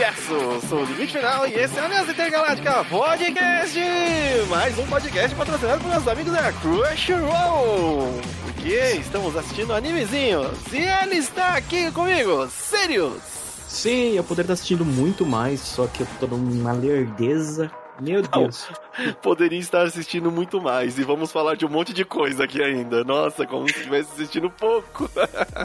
universo. 0.00 0.66
Sou 0.66 0.80
o 0.80 0.84
Limite 0.86 1.12
Final 1.12 1.46
e 1.46 1.54
esse 1.54 1.78
é 1.78 1.82
o 1.82 1.84
Aliança 1.84 2.12
Intergaláctica 2.12 2.84
Podcast. 2.84 3.78
Mais 4.48 4.78
um 4.78 4.86
podcast 4.86 5.36
patrocinado 5.36 5.82
por 5.82 5.88
nossos 5.90 6.08
amigos 6.08 6.32
da 6.32 6.50
Crunchyroll. 6.52 8.08
Porque 8.44 8.76
estamos 8.98 9.36
assistindo 9.36 9.74
animezinhos. 9.74 10.56
E 10.72 10.78
ele 10.78 11.16
está 11.16 11.54
aqui 11.54 11.92
comigo, 11.92 12.48
Sirius. 12.48 13.20
Sim, 13.68 14.16
eu 14.16 14.24
poderia 14.24 14.44
estar 14.44 14.54
assistindo 14.54 14.86
muito 14.86 15.26
mais, 15.26 15.60
só 15.60 15.86
que 15.86 16.00
eu 16.00 16.06
tô 16.18 16.26
numa 16.28 16.72
lerdeza. 16.72 17.70
Meu 18.00 18.22
Deus. 18.22 18.68
Não, 18.98 19.12
poderia 19.20 19.60
estar 19.60 19.82
assistindo 19.82 20.30
muito 20.30 20.62
mais. 20.62 20.98
E 20.98 21.02
vamos 21.02 21.30
falar 21.30 21.56
de 21.56 21.66
um 21.66 21.68
monte 21.68 21.92
de 21.92 22.06
coisa 22.06 22.44
aqui 22.44 22.62
ainda. 22.62 23.04
Nossa, 23.04 23.46
como 23.46 23.68
se 23.68 23.76
estivesse 23.76 24.08
assistindo 24.14 24.48
pouco. 24.50 25.10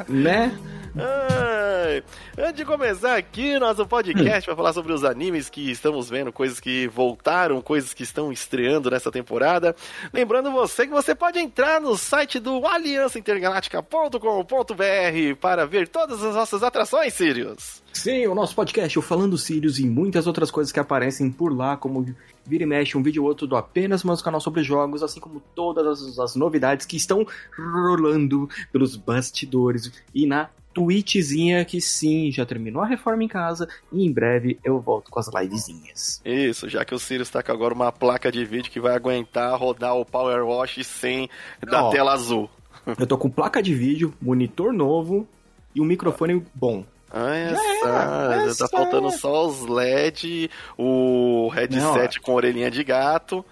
Né? 0.10 0.52
Ai, 0.98 2.02
antes 2.38 2.56
de 2.56 2.64
começar 2.64 3.18
aqui 3.18 3.60
nosso 3.60 3.86
podcast 3.86 4.46
para 4.46 4.56
falar 4.56 4.72
sobre 4.72 4.94
os 4.94 5.04
animes 5.04 5.50
que 5.50 5.70
estamos 5.70 6.10
vendo, 6.10 6.32
coisas 6.32 6.58
que 6.58 6.88
voltaram, 6.88 7.62
coisas 7.62 7.94
que 7.94 8.04
estão 8.04 8.32
estreando 8.32 8.90
nessa 8.90 9.12
temporada, 9.12 9.76
lembrando 10.14 10.50
você 10.52 10.88
que 10.88 10.94
você 10.94 11.14
pode 11.14 11.38
entrar 11.38 11.82
no 11.82 11.98
site 11.98 12.40
do 12.40 12.66
aliançaintergaláctica.com.br 12.66 15.36
para 15.42 15.66
ver 15.66 15.90
todas 15.90 16.24
as 16.24 16.34
nossas 16.34 16.64
atrações, 16.64 17.14
Sirius. 17.14 17.84
Sim, 17.92 18.28
o 18.28 18.36
nosso 18.36 18.56
podcast, 18.56 18.98
o 18.98 19.02
Falando 19.02 19.38
Sirius 19.38 19.80
e 19.80 19.86
muitas 19.86 20.28
outras 20.28 20.50
coisas 20.50 20.72
que 20.72 20.80
aparecem 20.80 21.30
por 21.30 21.54
lá, 21.54 21.76
como 21.76 22.06
vira 22.46 22.64
e 22.64 22.68
mexe 22.68 22.98
um 22.98 23.04
vídeo 23.04 23.24
ou 23.24 23.28
outro 23.28 23.46
do 23.46 23.58
apenas 23.58 24.02
mais 24.02 24.22
canal 24.22 24.40
sobre 24.40 24.64
jogos, 24.64 25.04
assim 25.04 25.20
como 25.20 25.42
todas 25.54 25.86
as, 25.86 26.18
as 26.20 26.38
novidades 26.38 26.86
que 26.86 26.96
estão 26.96 27.28
rolando 27.58 28.48
pelos 28.72 28.96
bastidores 28.96 29.92
e 30.14 30.26
na 30.26 30.50
tweetzinha 30.76 31.64
que 31.64 31.80
sim, 31.80 32.30
já 32.30 32.46
terminou 32.46 32.84
a 32.84 32.86
reforma 32.86 33.24
em 33.24 33.28
casa 33.30 33.68
e 33.94 34.06
em 34.06 34.12
breve 34.12 34.60
eu 34.62 34.80
volto 34.80 35.10
com 35.10 35.18
as 35.18 35.30
livezinhas. 35.34 36.22
Isso, 36.26 36.68
já 36.68 36.84
que 36.84 36.94
o 36.94 37.00
Sirius 37.00 37.30
tá 37.30 37.42
com 37.42 37.52
agora 37.54 37.74
uma 37.74 37.94
placa 37.94 38.30
de 38.30 38.44
vídeo 38.44 38.70
que 38.70 38.80
vai 38.80 38.94
aguentar 38.94 39.58
rodar 39.58 39.96
o 39.96 40.06
Power 40.06 40.46
Wash 40.46 40.86
sem 40.86 41.30
da 41.66 41.90
tela 41.90 42.14
azul. 42.14 42.50
Eu 43.00 43.08
tô 43.08 43.18
com 43.18 43.32
placa 43.32 43.64
de 43.64 43.74
vídeo, 43.74 44.14
monitor 44.22 44.72
novo 44.72 45.28
e 45.74 45.82
um 45.82 45.86
microfone 45.86 46.46
bom. 46.54 46.86
Ah, 47.12 47.36
essa, 47.36 48.54
já 48.54 48.68
tá 48.68 48.78
faltando 48.78 49.10
só 49.10 49.48
os 49.48 49.66
LED, 49.66 50.52
o 50.78 51.50
headset 51.50 52.18
Não, 52.18 52.24
com 52.24 52.34
orelhinha 52.34 52.70
de 52.70 52.84
gato. 52.84 53.44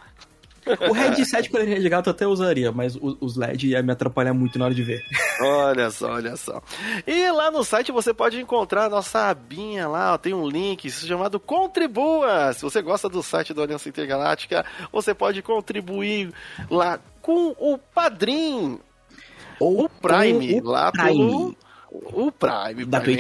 O 0.90 0.94
headset 0.94 1.50
com 1.50 1.58
orelhinha 1.58 1.80
de 1.80 1.90
gato 1.90 2.10
até 2.10 2.28
usaria, 2.28 2.72
mas 2.72 2.96
os 2.96 3.36
LED 3.36 3.70
ia 3.70 3.84
me 3.84 3.92
atrapalhar 3.92 4.34
muito 4.34 4.58
na 4.58 4.66
hora 4.66 4.74
de 4.74 4.84
ver. 4.84 5.04
Olha 5.42 5.90
só, 5.92 6.14
olha 6.14 6.36
só. 6.36 6.62
E 7.06 7.32
lá 7.32 7.52
no 7.52 7.64
site 7.64 7.92
você 7.92 8.14
pode 8.14 8.40
encontrar 8.40 8.86
a 8.86 8.90
nossa 8.90 9.30
abinha 9.30 9.88
lá, 9.88 10.14
ó, 10.14 10.18
tem 10.18 10.34
um 10.34 10.48
link 10.48 10.90
chamado 10.90 11.40
Contribua. 11.40 12.54
Se 12.54 12.62
você 12.62 12.82
gosta 12.82 13.10
do 13.10 13.22
site 13.22 13.54
do 13.54 13.62
Aliança 13.62 13.90
Intergaláctica, 13.90 14.66
você 14.92 15.14
pode 15.14 15.42
contribuir 15.42 16.32
lá 16.70 17.00
com 17.22 17.56
o 17.58 17.78
Padrim. 17.78 18.80
Ou 19.60 19.86
o 19.86 19.90
Prime, 19.90 20.60
o 20.60 20.64
lá 20.64 20.92
Prime. 20.92 21.08
pelo 21.08 21.56
o 21.94 22.32
Prime. 22.32 22.86
Da 22.86 23.00
Prime. 23.00 23.20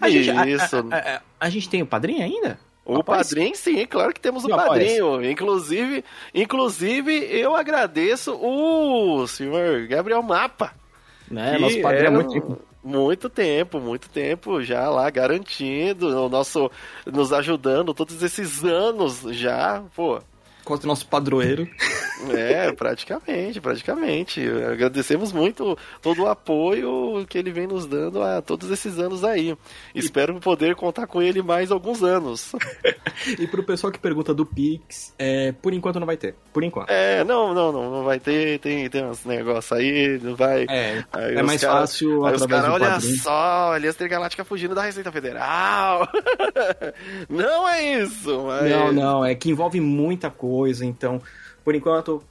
É 0.00 0.08
Isso. 0.48 0.76
A, 0.76 0.96
a, 0.96 1.16
a, 1.16 1.20
a, 1.40 1.50
gente 1.50 1.68
tem 1.68 1.82
o 1.82 1.86
Padrinho 1.86 2.22
ainda? 2.22 2.58
O 2.88 3.04
padrinho, 3.04 3.54
sim, 3.54 3.84
claro 3.84 4.14
que 4.14 4.20
temos 4.20 4.44
o 4.44 4.48
padrinho. 4.48 5.22
Inclusive, 5.22 6.02
inclusive, 6.34 7.12
eu 7.30 7.54
agradeço 7.54 8.34
o 8.34 9.26
senhor 9.26 9.86
Gabriel 9.86 10.22
Mapa. 10.22 10.72
Né? 11.30 11.58
Nosso 11.58 11.82
padrinho 11.82 12.06
é 12.06 12.10
muito 12.10 12.32
tempo. 12.32 12.58
Muito 12.82 13.28
tempo, 13.28 13.80
muito 13.80 14.08
tempo 14.08 14.62
já 14.62 14.88
lá 14.88 15.10
garantindo 15.10 16.24
o 16.24 16.28
nosso, 16.30 16.70
nos 17.04 17.30
ajudando 17.30 17.92
todos 17.92 18.22
esses 18.22 18.64
anos 18.64 19.20
já, 19.32 19.82
pô 19.94 20.22
contra 20.68 20.86
o 20.86 20.88
nosso 20.88 21.06
padroeiro. 21.06 21.66
É, 22.30 22.70
praticamente, 22.72 23.60
praticamente. 23.60 24.42
Agradecemos 24.70 25.32
muito 25.32 25.78
todo 26.02 26.24
o 26.24 26.28
apoio 26.28 27.24
que 27.26 27.38
ele 27.38 27.50
vem 27.50 27.66
nos 27.66 27.86
dando 27.86 28.22
há 28.22 28.42
todos 28.42 28.70
esses 28.70 28.98
anos 28.98 29.24
aí. 29.24 29.56
Espero 29.94 30.38
poder 30.40 30.74
contar 30.74 31.06
com 31.06 31.22
ele 31.22 31.40
mais 31.40 31.70
alguns 31.70 32.02
anos. 32.02 32.52
e 33.38 33.46
pro 33.46 33.62
pessoal 33.62 33.90
que 33.90 33.98
pergunta 33.98 34.34
do 34.34 34.44
Pix, 34.44 35.14
é, 35.18 35.52
por 35.52 35.72
enquanto 35.72 35.98
não 35.98 36.06
vai 36.06 36.16
ter. 36.16 36.34
Por 36.52 36.62
enquanto. 36.62 36.90
É, 36.90 37.24
não, 37.24 37.54
não, 37.54 37.72
não, 37.72 37.90
não 37.90 38.04
vai 38.04 38.20
ter. 38.20 38.58
Tem, 38.58 38.90
tem 38.90 39.04
uns 39.04 39.24
negócios 39.24 39.72
aí, 39.72 40.18
não 40.22 40.36
vai. 40.36 40.66
É, 40.68 41.04
é 41.14 41.42
mais 41.42 41.62
cara, 41.62 41.80
fácil 41.80 42.26
aí 42.26 42.34
os 42.34 42.44
caras, 42.44 42.68
olha 42.68 42.90
padrinho. 42.90 43.18
só, 43.18 43.72
Aliança 43.72 44.06
Galáctica 44.06 44.44
fugindo 44.44 44.74
da 44.74 44.82
Receita 44.82 45.10
Federal. 45.10 46.08
não 47.28 47.68
é 47.68 48.02
isso, 48.02 48.42
mas... 48.44 48.70
Não, 48.70 48.92
não, 48.92 49.24
é 49.24 49.34
que 49.34 49.50
envolve 49.50 49.80
muita 49.80 50.30
coisa, 50.30 50.48
então 50.66 51.20
por 51.68 51.74
enquanto, 51.74 52.22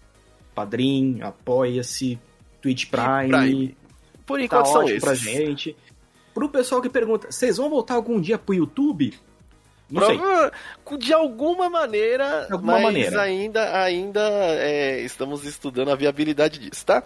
Padrim, 0.55 1.21
Apoia-se, 1.21 2.19
Twitch 2.59 2.89
Prime. 2.89 3.29
Prime. 3.29 3.77
Por 4.25 4.39
tá 4.39 4.45
enquanto 4.45 4.65
tá 4.65 4.71
são 4.71 4.83
esses. 4.83 5.03
pra 5.03 5.13
gente. 5.13 5.75
Pro 6.33 6.49
pessoal 6.49 6.81
que 6.81 6.89
pergunta, 6.89 7.31
vocês 7.31 7.57
vão 7.57 7.69
voltar 7.69 7.93
algum 7.93 8.19
dia 8.19 8.39
pro 8.39 8.55
YouTube? 8.55 9.13
Não 9.89 10.05
sei. 10.05 10.97
De 10.97 11.13
alguma 11.13 11.69
maneira, 11.69 12.45
de 12.47 12.53
alguma 12.53 12.73
mas 12.73 12.83
maneira. 12.83 13.21
ainda, 13.21 13.81
ainda 13.81 14.21
é, 14.21 15.01
estamos 15.01 15.45
estudando 15.45 15.91
a 15.91 15.95
viabilidade 15.95 16.59
disso, 16.59 16.85
tá? 16.85 17.03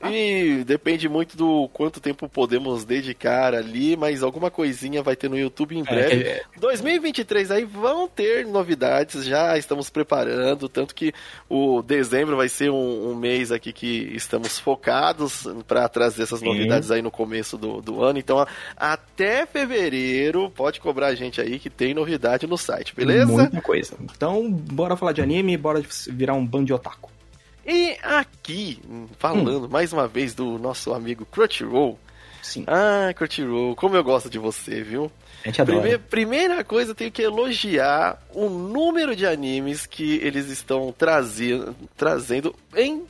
Ah. 0.00 0.10
E 0.10 0.64
depende 0.64 1.08
muito 1.08 1.36
do 1.36 1.68
quanto 1.72 2.00
tempo 2.00 2.28
podemos 2.28 2.84
dedicar 2.84 3.54
ali, 3.54 3.96
mas 3.96 4.22
alguma 4.22 4.50
coisinha 4.50 5.02
vai 5.02 5.14
ter 5.14 5.28
no 5.28 5.38
YouTube 5.38 5.76
em 5.76 5.82
é, 5.82 5.84
breve. 5.84 6.22
É, 6.24 6.28
é. 6.28 6.42
2023 6.56 7.50
aí 7.50 7.64
vão 7.64 8.08
ter 8.08 8.46
novidades, 8.46 9.24
já 9.24 9.56
estamos 9.56 9.90
preparando, 9.90 10.68
tanto 10.68 10.94
que 10.94 11.12
o 11.48 11.82
dezembro 11.82 12.36
vai 12.36 12.48
ser 12.48 12.70
um, 12.70 13.10
um 13.10 13.14
mês 13.14 13.52
aqui 13.52 13.72
que 13.72 14.10
estamos 14.14 14.58
focados 14.58 15.46
para 15.66 15.88
trazer 15.88 16.24
essas 16.24 16.42
novidades 16.42 16.88
Sim. 16.88 16.94
aí 16.94 17.02
no 17.02 17.10
começo 17.10 17.56
do, 17.56 17.80
do 17.80 18.02
ano. 18.02 18.18
Então, 18.18 18.44
até 18.76 19.46
fevereiro, 19.46 20.50
pode 20.50 20.80
cobrar 20.80 21.08
a 21.08 21.14
gente 21.14 21.40
aí 21.40 21.58
que 21.58 21.70
tem 21.70 21.94
novidades 21.94 22.19
novidade 22.20 22.46
no 22.46 22.58
site, 22.58 22.94
beleza? 22.94 23.32
Muita 23.32 23.60
coisa. 23.62 23.94
Então, 24.00 24.50
bora 24.52 24.96
falar 24.96 25.12
de 25.12 25.22
anime, 25.22 25.56
bora 25.56 25.82
virar 26.08 26.34
um 26.34 26.46
bando 26.46 26.66
de 26.66 26.72
otaku. 26.72 27.10
E 27.66 27.96
aqui, 28.02 28.80
falando 29.18 29.66
hum. 29.66 29.68
mais 29.68 29.92
uma 29.92 30.06
vez 30.06 30.34
do 30.34 30.58
nosso 30.58 30.92
amigo 30.92 31.24
Crunchyroll. 31.24 31.98
Sim. 32.42 32.64
Ah, 32.66 33.12
Crunchyroll, 33.14 33.74
como 33.76 33.96
eu 33.96 34.04
gosto 34.04 34.28
de 34.28 34.38
você, 34.38 34.82
viu? 34.82 35.10
A 35.44 35.48
gente 35.48 35.62
adora. 35.62 35.78
Primeira, 35.78 35.98
primeira 35.98 36.64
coisa, 36.64 36.90
eu 36.90 36.94
tenho 36.94 37.10
que 37.10 37.22
elogiar 37.22 38.20
o 38.34 38.48
número 38.48 39.16
de 39.16 39.26
animes 39.26 39.86
que 39.86 40.16
eles 40.16 40.48
estão 40.48 40.94
trazendo, 40.96 41.74
trazendo 41.96 42.54
em 42.74 43.04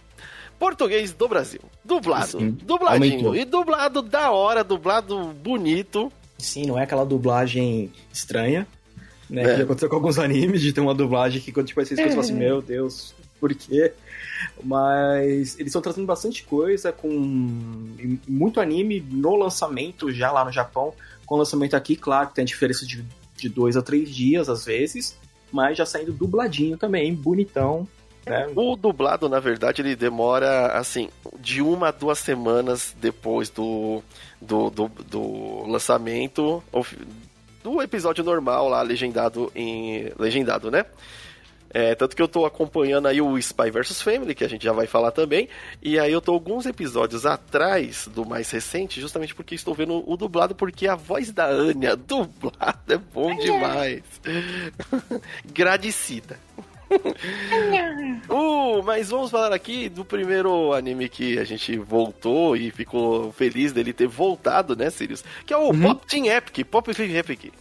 português 0.59 1.13
do 1.13 1.27
Brasil. 1.27 1.61
Dublado. 1.85 2.39
Sim, 2.39 2.51
dubladinho. 2.51 3.13
Aumentou. 3.13 3.37
E 3.37 3.45
dublado 3.45 4.03
da 4.03 4.31
hora, 4.31 4.63
dublado 4.63 5.33
bonito. 5.43 6.13
Sim, 6.39 6.67
não 6.67 6.79
é 6.79 6.85
aquela 6.85 7.05
dublagem 7.05 7.91
estranha 8.13 8.67
né? 9.31 9.53
É. 9.53 9.57
Que 9.57 9.63
aconteceu 9.63 9.89
com 9.89 9.97
alguns 9.97 10.19
animes 10.21 10.61
de 10.61 10.73
ter 10.73 10.81
uma 10.81 10.95
dublagem 10.95 11.41
que 11.41 11.53
quando 11.53 11.69
tipo, 11.69 11.83
você 11.83 11.95
escuta, 11.95 12.17
é. 12.17 12.19
assim, 12.19 12.35
meu 12.35 12.61
Deus, 12.61 13.15
por 13.39 13.55
quê? 13.55 13.93
Mas 14.63 15.55
eles 15.55 15.69
estão 15.69 15.81
trazendo 15.81 16.07
bastante 16.07 16.43
coisa 16.43 16.93
com 16.93 17.09
muito 18.29 18.61
anime 18.61 19.01
no 19.01 19.37
lançamento 19.37 20.13
já 20.13 20.31
lá 20.33 20.45
no 20.45 20.53
Japão. 20.53 20.93
Com 21.25 21.37
o 21.37 21.39
lançamento 21.39 21.75
aqui, 21.75 21.95
claro 21.95 22.29
que 22.29 22.35
tem 22.35 22.43
a 22.43 22.47
diferença 22.47 22.85
de, 22.85 23.05
de 23.37 23.49
dois 23.49 23.77
a 23.77 23.83
três 23.83 24.11
dias 24.11 24.49
às 24.49 24.65
vezes, 24.65 25.17
mas 25.53 25.79
já 25.79 25.87
saindo 25.87 26.13
dubladinho 26.13 26.77
também, 26.77 27.15
bonitão. 27.15 27.87
Né? 28.27 28.51
O 28.55 28.77
dublado, 28.77 29.29
na 29.29 29.41
verdade, 29.41 29.81
ele 29.81 29.97
demora 29.97 30.73
assim 30.73 31.09
de 31.39 31.63
uma 31.63 31.89
a 31.89 31.91
duas 31.91 32.19
semanas 32.19 32.95
depois 33.01 33.49
do, 33.49 34.03
do, 34.41 34.69
do, 34.69 34.89
do 34.89 35.67
lançamento 35.67 36.63
do 37.63 37.83
episódio 37.83 38.25
normal 38.25 38.69
lá, 38.69 38.83
legendado 38.83 39.51
em. 39.55 40.13
legendado, 40.19 40.71
né? 40.71 40.85
É, 41.73 41.95
tanto 41.95 42.17
que 42.17 42.23
eu 42.23 42.27
tô 42.27 42.45
acompanhando 42.45 43.07
aí 43.07 43.21
o 43.21 43.39
Spy 43.39 43.71
vs 43.71 44.03
Family, 44.03 44.35
que 44.35 44.43
a 44.43 44.49
gente 44.49 44.65
já 44.65 44.73
vai 44.73 44.89
falar 44.89 45.13
também. 45.13 45.49
E 45.81 46.01
aí 46.01 46.13
eu 46.13 46.21
tô 46.21 46.33
alguns 46.33 46.67
episódios 46.67 47.25
atrás 47.25 48.09
do 48.09 48.27
mais 48.27 48.51
recente, 48.51 49.01
justamente 49.01 49.35
porque 49.35 49.55
estou 49.55 49.73
vendo 49.73 50.03
o 50.05 50.17
dublado, 50.17 50.53
porque 50.55 50.89
a 50.89 50.97
voz 50.97 51.31
da 51.31 51.47
Anya 51.47 51.95
dublada 51.97 52.95
é 52.95 52.99
bom 52.99 53.37
demais. 53.37 54.03
Gradecida. 55.55 56.39
uh, 58.29 58.83
mas 58.83 59.11
vamos 59.11 59.31
falar 59.31 59.53
aqui 59.53 59.89
do 59.89 60.05
primeiro 60.05 60.73
anime 60.73 61.09
que 61.09 61.39
a 61.39 61.45
gente 61.45 61.79
voltou 61.79 62.57
e 62.57 62.71
ficou 62.71 63.33
feliz 63.33 63.73
dele 63.73 63.93
ter 63.93 64.09
voltado, 64.09 64.75
né, 64.75 64.91
Sirius? 64.91 65.25
Que 65.47 65.55
é 65.55 65.57
o 65.57 65.71
uhum. 65.71 65.81
Pop 65.81 66.07
Team 66.07 66.27
Epic, 66.27 66.67
Pop 66.67 66.93
Team 66.95 67.11
Epic. 67.11 67.53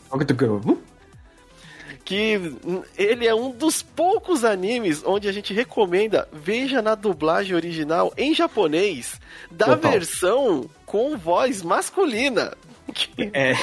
Que 2.04 2.56
ele 2.98 3.28
é 3.28 3.36
um 3.36 3.52
dos 3.52 3.84
poucos 3.84 4.44
animes 4.44 5.04
onde 5.06 5.28
a 5.28 5.32
gente 5.32 5.54
recomenda 5.54 6.28
veja 6.34 6.82
na 6.82 6.96
dublagem 6.96 7.56
original 7.56 8.12
em 8.18 8.34
japonês 8.34 9.22
da 9.52 9.66
Total. 9.66 9.92
versão 9.92 10.70
com 10.86 11.18
voz 11.18 11.62
masculina. 11.62 12.54
É. 13.34 13.54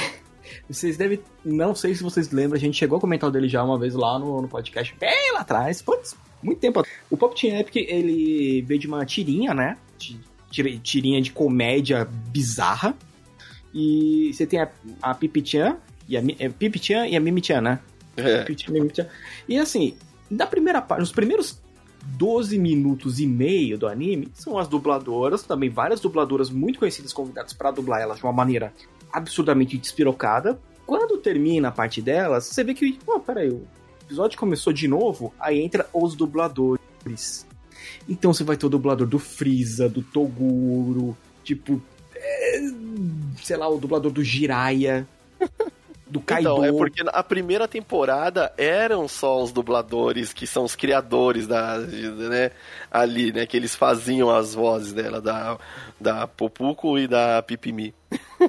Vocês 0.69 0.97
devem. 0.97 1.19
Não 1.43 1.75
sei 1.75 1.95
se 1.95 2.03
vocês 2.03 2.31
lembram, 2.31 2.57
a 2.57 2.59
gente 2.59 2.77
chegou 2.77 2.97
a 2.97 3.01
comentar 3.01 3.31
dele 3.31 3.47
já 3.47 3.63
uma 3.63 3.77
vez 3.77 3.93
lá 3.93 4.17
no, 4.19 4.41
no 4.41 4.47
podcast, 4.47 4.95
bem 4.99 5.33
lá 5.33 5.41
atrás. 5.41 5.81
Putz, 5.81 6.15
muito 6.41 6.59
tempo. 6.59 6.83
O 7.09 7.17
Pop 7.17 7.39
Team 7.39 7.57
Epic, 7.59 7.75
ele 7.75 8.61
veio 8.61 8.79
de 8.79 8.87
uma 8.87 9.05
tirinha, 9.05 9.53
né? 9.53 9.77
Tirinha 10.81 11.21
de 11.21 11.31
comédia 11.31 12.05
bizarra. 12.05 12.95
E 13.73 14.31
você 14.33 14.45
tem 14.45 14.61
a, 14.61 14.69
a 15.01 15.13
Pipichan 15.13 15.77
e 16.07 16.17
a, 16.17 16.23
é, 16.39 16.49
Pipichan 16.49 17.07
e 17.07 17.15
a 17.15 17.19
Mimichan, 17.19 17.61
né? 17.61 17.79
É. 18.15 18.45
E 19.47 19.59
assim, 19.59 19.95
da 20.29 20.47
primeira 20.47 20.81
parte, 20.81 21.01
nos 21.01 21.11
primeiros 21.11 21.61
12 22.03 22.57
minutos 22.57 23.19
e 23.19 23.27
meio 23.27 23.77
do 23.77 23.87
anime, 23.87 24.29
são 24.33 24.57
as 24.57 24.67
dubladoras, 24.67 25.43
também 25.43 25.69
várias 25.69 25.99
dubladoras 25.99 26.49
muito 26.49 26.79
conhecidas 26.79 27.13
convidadas 27.13 27.53
para 27.53 27.71
dublar 27.71 28.01
elas 28.01 28.17
de 28.17 28.23
uma 28.23 28.33
maneira 28.33 28.73
absurdamente 29.11 29.77
despirocada. 29.77 30.59
Quando 30.85 31.17
termina 31.17 31.67
a 31.67 31.71
parte 31.71 32.01
delas, 32.01 32.45
você 32.45 32.63
vê 32.63 32.73
que, 32.73 32.97
oh, 33.05 33.19
peraí, 33.19 33.49
o 33.49 33.67
episódio 34.03 34.39
começou 34.39 34.71
de 34.71 34.87
novo, 34.87 35.33
aí 35.39 35.59
entra 35.59 35.87
os 35.93 36.15
dubladores. 36.15 37.45
Então 38.07 38.33
você 38.33 38.43
vai 38.43 38.55
ter 38.55 38.65
o 38.65 38.69
dublador 38.69 39.07
do 39.07 39.19
Freeza, 39.19 39.89
do 39.89 40.01
Toguro, 40.01 41.17
tipo, 41.43 41.81
é, 42.15 42.59
sei 43.43 43.57
lá, 43.57 43.67
o 43.67 43.77
dublador 43.77 44.11
do 44.11 44.23
Jiraiya. 44.23 45.07
Do 46.09 46.19
Kaido. 46.21 46.49
Então, 46.49 46.63
é 46.63 46.71
porque 46.71 47.03
a 47.05 47.23
primeira 47.23 47.67
temporada 47.67 48.53
eram 48.57 49.07
só 49.07 49.41
os 49.41 49.51
dubladores 49.51 50.33
que 50.33 50.47
são 50.47 50.63
os 50.63 50.75
criadores 50.75 51.47
da, 51.47 51.77
né, 51.77 52.51
ali, 52.91 53.31
né, 53.31 53.45
que 53.45 53.57
eles 53.57 53.75
faziam 53.75 54.29
as 54.29 54.53
vozes 54.53 54.93
dela, 54.93 55.21
da, 55.21 55.57
da 55.99 56.27
Popuco 56.27 56.97
e 56.97 57.07
da 57.07 57.41
Pipimi. 57.41 57.93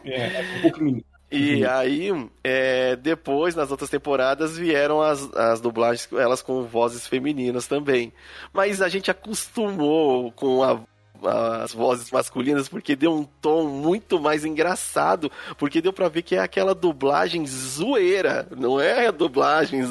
É, 0.05 0.41
a 0.41 0.63
Pipimi. 0.63 1.05
E 1.31 1.63
uhum. 1.63 1.71
aí, 1.71 2.31
é, 2.43 2.97
depois, 2.97 3.55
nas 3.55 3.71
outras 3.71 3.91
temporadas, 3.91 4.57
vieram 4.57 5.03
as, 5.03 5.31
as 5.35 5.61
dublagens, 5.61 6.09
elas 6.13 6.41
com 6.41 6.63
vozes 6.65 7.07
femininas 7.07 7.67
também. 7.67 8.15
Mas 8.51 8.81
a 8.81 8.89
gente 8.89 9.11
acostumou 9.11 10.33
com 10.33 10.63
a 10.63 10.81
as 11.25 11.73
vozes 11.73 12.11
masculinas 12.11 12.69
porque 12.69 12.95
deu 12.95 13.13
um 13.13 13.25
tom 13.25 13.67
muito 13.67 14.21
mais 14.21 14.45
engraçado, 14.45 15.31
porque 15.57 15.81
deu 15.81 15.93
para 15.93 16.09
ver 16.09 16.23
que 16.23 16.37
é 16.37 16.41
aquela 16.41 16.75
dublagem 16.75 17.47
zoeira, 17.47 18.47
não 18.57 18.81
é 18.81 19.09
a 19.09 19.11
dublagem, 19.11 19.83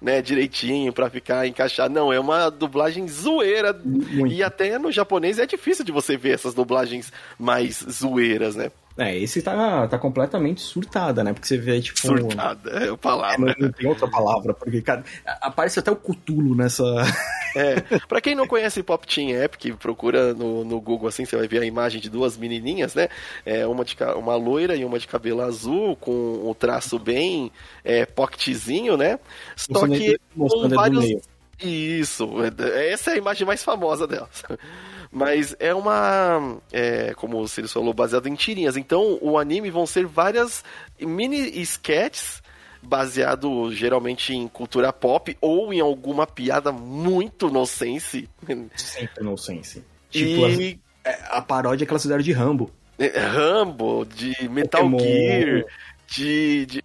né, 0.00 0.22
direitinho 0.22 0.92
para 0.92 1.10
ficar 1.10 1.46
encaixado, 1.46 1.92
não, 1.92 2.12
é 2.12 2.20
uma 2.20 2.50
dublagem 2.50 3.06
zoeira. 3.08 3.78
Muito. 3.84 4.32
E 4.32 4.42
até 4.42 4.78
no 4.78 4.92
japonês 4.92 5.38
é 5.38 5.46
difícil 5.46 5.84
de 5.84 5.92
você 5.92 6.16
ver 6.16 6.34
essas 6.34 6.54
dublagens 6.54 7.12
mais 7.38 7.84
zoeiras, 7.90 8.54
né? 8.56 8.70
É, 8.98 9.16
esse 9.16 9.40
tá, 9.40 9.86
tá 9.86 9.96
completamente 9.96 10.60
surtada, 10.60 11.22
né? 11.22 11.32
Porque 11.32 11.46
você 11.46 11.56
vê, 11.56 11.80
tipo. 11.80 12.00
Surtada, 12.00 12.68
é 12.70 12.88
a 12.88 12.96
palavra. 12.96 13.52
É, 13.52 13.62
não, 13.62 13.70
tem 13.70 13.88
outra 13.88 14.10
palavra, 14.10 14.52
porque, 14.52 14.82
cara, 14.82 15.04
aparece 15.40 15.78
até 15.78 15.90
o 15.90 15.96
cutulo 15.96 16.56
nessa. 16.56 16.84
É, 17.56 17.80
pra 18.06 18.20
quem 18.20 18.34
não 18.34 18.46
conhece 18.46 18.82
Pop 18.82 19.06
Team 19.06 19.30
Epic, 19.30 19.74
procura 19.78 20.34
no, 20.34 20.64
no 20.64 20.80
Google 20.80 21.08
assim, 21.08 21.24
você 21.24 21.34
vai 21.34 21.48
ver 21.48 21.62
a 21.62 21.64
imagem 21.64 21.98
de 22.00 22.10
duas 22.10 22.36
menininhas, 22.36 22.94
né? 22.94 23.08
É, 23.46 23.66
uma, 23.66 23.84
de, 23.84 23.96
uma 24.16 24.36
loira 24.36 24.76
e 24.76 24.84
uma 24.84 24.98
de 24.98 25.08
cabelo 25.08 25.40
azul, 25.40 25.96
com 25.96 26.10
o 26.10 26.50
um 26.50 26.54
traço 26.54 26.98
bem 26.98 27.50
é, 27.82 28.04
pocketzinho, 28.04 28.96
né? 28.96 29.18
Só 29.56 29.86
que. 29.86 30.18
Com 30.36 30.68
vários. 30.68 31.06
Isso, 31.60 32.28
essa 32.74 33.10
é 33.10 33.14
a 33.14 33.18
imagem 33.18 33.46
mais 33.46 33.62
famosa 33.62 34.06
delas. 34.06 34.42
Mas 35.10 35.56
é 35.58 35.74
uma. 35.74 36.58
É, 36.72 37.14
como 37.14 37.40
o 37.40 37.48
Sirius 37.48 37.72
falou, 37.72 37.94
baseado 37.94 38.28
em 38.28 38.34
tirinhas. 38.34 38.76
Então, 38.76 39.18
o 39.20 39.38
anime 39.38 39.70
vão 39.70 39.86
ser 39.86 40.06
várias 40.06 40.62
mini 41.00 41.60
sketches 41.62 42.42
baseado 42.82 43.72
geralmente 43.72 44.34
em 44.34 44.46
cultura 44.46 44.92
pop 44.92 45.36
ou 45.40 45.72
em 45.72 45.80
alguma 45.80 46.26
piada 46.26 46.70
muito 46.70 47.50
nonsense. 47.50 48.28
Sempre 48.76 49.24
nonsense. 49.24 49.84
Tipo, 50.10 50.48
e... 50.48 50.78
a, 51.04 51.10
é, 51.10 51.18
a 51.30 51.42
paródia 51.42 51.86
que 51.86 51.92
elas 51.92 52.02
fizeram 52.02 52.22
de 52.22 52.32
Rambo. 52.32 52.70
Rambo, 53.32 54.04
de 54.04 54.48
Metal 54.48 54.82
Pokémon. 54.82 54.98
Gear, 54.98 55.64
de, 56.08 56.66
de 56.66 56.84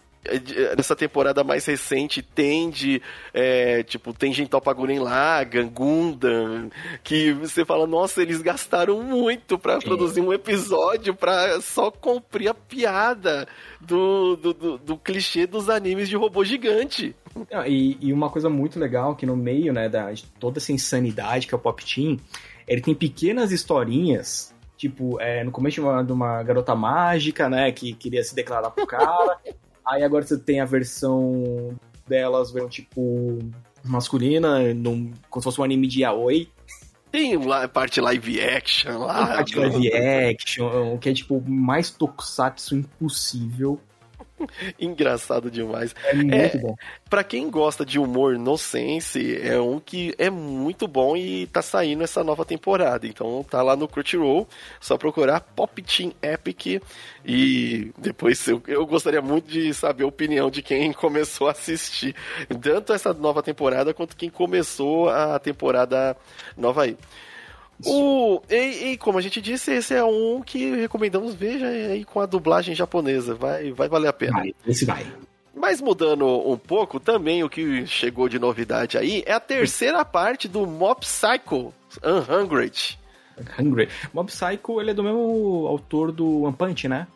nessa 0.78 0.96
temporada 0.96 1.44
mais 1.44 1.66
recente 1.66 2.22
tem 2.22 2.70
de 2.70 3.02
é, 3.34 3.84
tipo 3.84 4.14
tem 4.14 4.34
Gentopa 4.34 4.72
Guren 4.74 5.00
Lagan, 5.00 5.68
Gundam, 5.68 6.70
que 7.04 7.34
você 7.34 7.66
fala, 7.66 7.86
nossa, 7.86 8.22
eles 8.22 8.42
gastaram 8.42 9.02
muito 9.04 9.58
para 9.58 9.80
produzir 9.80 10.22
um 10.22 10.31
episódio 10.31 11.14
para 11.14 11.60
só 11.62 11.92
cumprir 11.92 12.48
a 12.48 12.54
piada 12.54 13.48
do, 13.81 14.36
do, 14.36 14.54
do, 14.54 14.78
do, 14.78 14.98
clichê 14.98 15.46
dos 15.46 15.70
animes 15.70 16.08
de 16.08 16.16
robô 16.16 16.44
gigante. 16.44 17.16
E, 17.68 17.98
e, 18.00 18.14
uma 18.14 18.30
coisa 18.30 18.50
muito 18.50 18.80
legal 18.80 19.16
que 19.16 19.25
no 19.25 19.36
meio, 19.36 19.74
né, 19.74 19.90
da, 19.90 20.12
de 20.12 20.24
toda 20.40 20.60
essa 20.60 20.72
insanidade 20.72 21.48
que 21.48 21.54
é 21.54 21.58
o 21.58 21.60
Pop 21.60 21.84
Team, 21.84 22.18
ele 22.68 22.81
tem 22.81 22.96
pequenas 22.96 23.52
historinhas 23.52 24.54
tipo, 24.78 25.20
é, 25.22 25.44
no 25.44 25.52
começo 25.52 25.75
de 25.75 25.81
uma, 25.81 26.04
de 26.04 26.12
uma, 26.12 26.44
garota 26.44 26.75
mágica, 26.75 27.50
né, 27.50 27.72
que 27.72 27.94
queria 27.94 28.22
se 28.22 28.36
declarar 28.36 28.70
pro 28.70 28.86
cara, 28.86 29.40
Aí 29.88 30.04
agora 30.04 30.26
você 30.26 30.38
tem 30.38 30.60
a 30.60 30.66
versão 30.66 31.78
delas, 32.08 32.54
tipo, 32.70 33.40
masculina, 33.84 34.74
num, 34.74 35.12
como 35.30 35.42
se 35.42 35.46
fosse 35.46 35.62
um 35.62 35.64
anime 35.64 35.88
de 35.88 36.02
yaoi. 36.02 36.50
Tem 37.12 37.36
a 37.36 37.68
parte 37.68 38.02
live 38.02 38.42
action 38.42 38.98
lá. 38.98 39.24
A 39.24 39.28
parte 39.36 39.56
live 39.56 39.94
action, 39.94 40.98
que 40.98 41.10
é 41.10 41.14
tipo 41.14 41.40
mais 41.48 41.92
tokusatsu 41.92 42.76
impossível. 42.76 43.80
Engraçado 44.80 45.50
demais. 45.50 45.96
É 46.06 46.14
muito 46.14 46.58
é, 46.58 46.58
bom. 46.58 46.76
Pra 47.10 47.24
quem 47.24 47.50
gosta 47.50 47.86
de 47.86 48.00
humor 48.00 48.38
no 48.38 48.58
sense, 48.58 49.40
é 49.42 49.60
um 49.60 49.80
que 49.80 50.14
é 50.18 50.30
muito 50.30 50.88
bom 50.88 51.16
e 51.16 51.48
tá 51.48 51.62
saindo 51.62 52.04
essa 52.04 52.24
nova 52.24 52.46
temporada. 52.46 53.08
Então 53.08 53.46
tá 53.50 53.62
lá 53.62 53.76
no 53.76 53.88
Crunchyroll, 53.88 54.48
só 54.80 54.98
procurar 54.98 55.42
Pop 55.42 55.82
Team 55.82 56.12
Epic 56.22 56.82
e 57.26 57.92
depois 57.98 58.46
eu, 58.48 58.62
eu 58.68 58.86
gostaria 58.86 59.22
muito 59.22 59.50
de 59.50 59.74
saber 59.74 60.04
a 60.04 60.08
opinião 60.08 60.50
de 60.50 60.62
quem 60.62 60.92
começou 60.94 61.48
a 61.48 61.52
assistir. 61.52 62.16
Tanto 62.62 62.94
essa 62.94 63.14
nova 63.14 63.42
temporada 63.42 63.94
quanto 63.94 64.16
quem 64.16 64.30
começou 64.30 65.10
a 65.10 65.40
temporada 65.40 66.16
nova 66.58 66.84
aí. 66.84 66.98
O, 67.86 68.42
e, 68.50 68.92
e, 68.92 68.98
como 68.98 69.18
a 69.18 69.22
gente 69.22 69.42
disse, 69.42 69.74
esse 69.74 69.94
é 69.94 70.04
um 70.04 70.42
que 70.42 70.75
recomendamos 70.75 71.34
veja 71.34 71.68
aí 71.68 72.06
com 72.06 72.20
a 72.20 72.25
dublagem 72.25 72.75
japonesa. 72.75 73.34
Vai, 73.36 73.72
vai 73.72 73.89
valer 73.89 74.08
a 74.08 74.13
pena. 74.13 74.39
Vai, 74.39 74.53
esse 74.65 74.86
vai. 74.86 75.06
Mas 75.56 75.80
mudando 75.80 76.25
um 76.27 76.58
pouco, 76.58 77.00
também 77.00 77.44
o 77.44 77.50
que 77.50 77.86
chegou 77.86 78.27
de 78.27 78.39
novidade 78.39 78.98
aí 78.98 79.24
é 79.25 79.34
a 79.34 79.39
terceira 79.39 80.03
parte 80.03 80.48
do 80.48 80.65
Mob 80.65 81.01
Psycho 81.01 81.74
Unhungry. 82.03 82.72
Hungry. 83.60 83.89
Mob 84.13 84.32
Psycho, 84.32 84.82
ele 84.82 84.92
é 84.92 84.94
do 84.94 85.03
mesmo 85.03 85.65
autor 85.68 86.12
do 86.12 86.44
One 86.44 86.56
Punch, 86.56 86.88
né? 86.88 87.08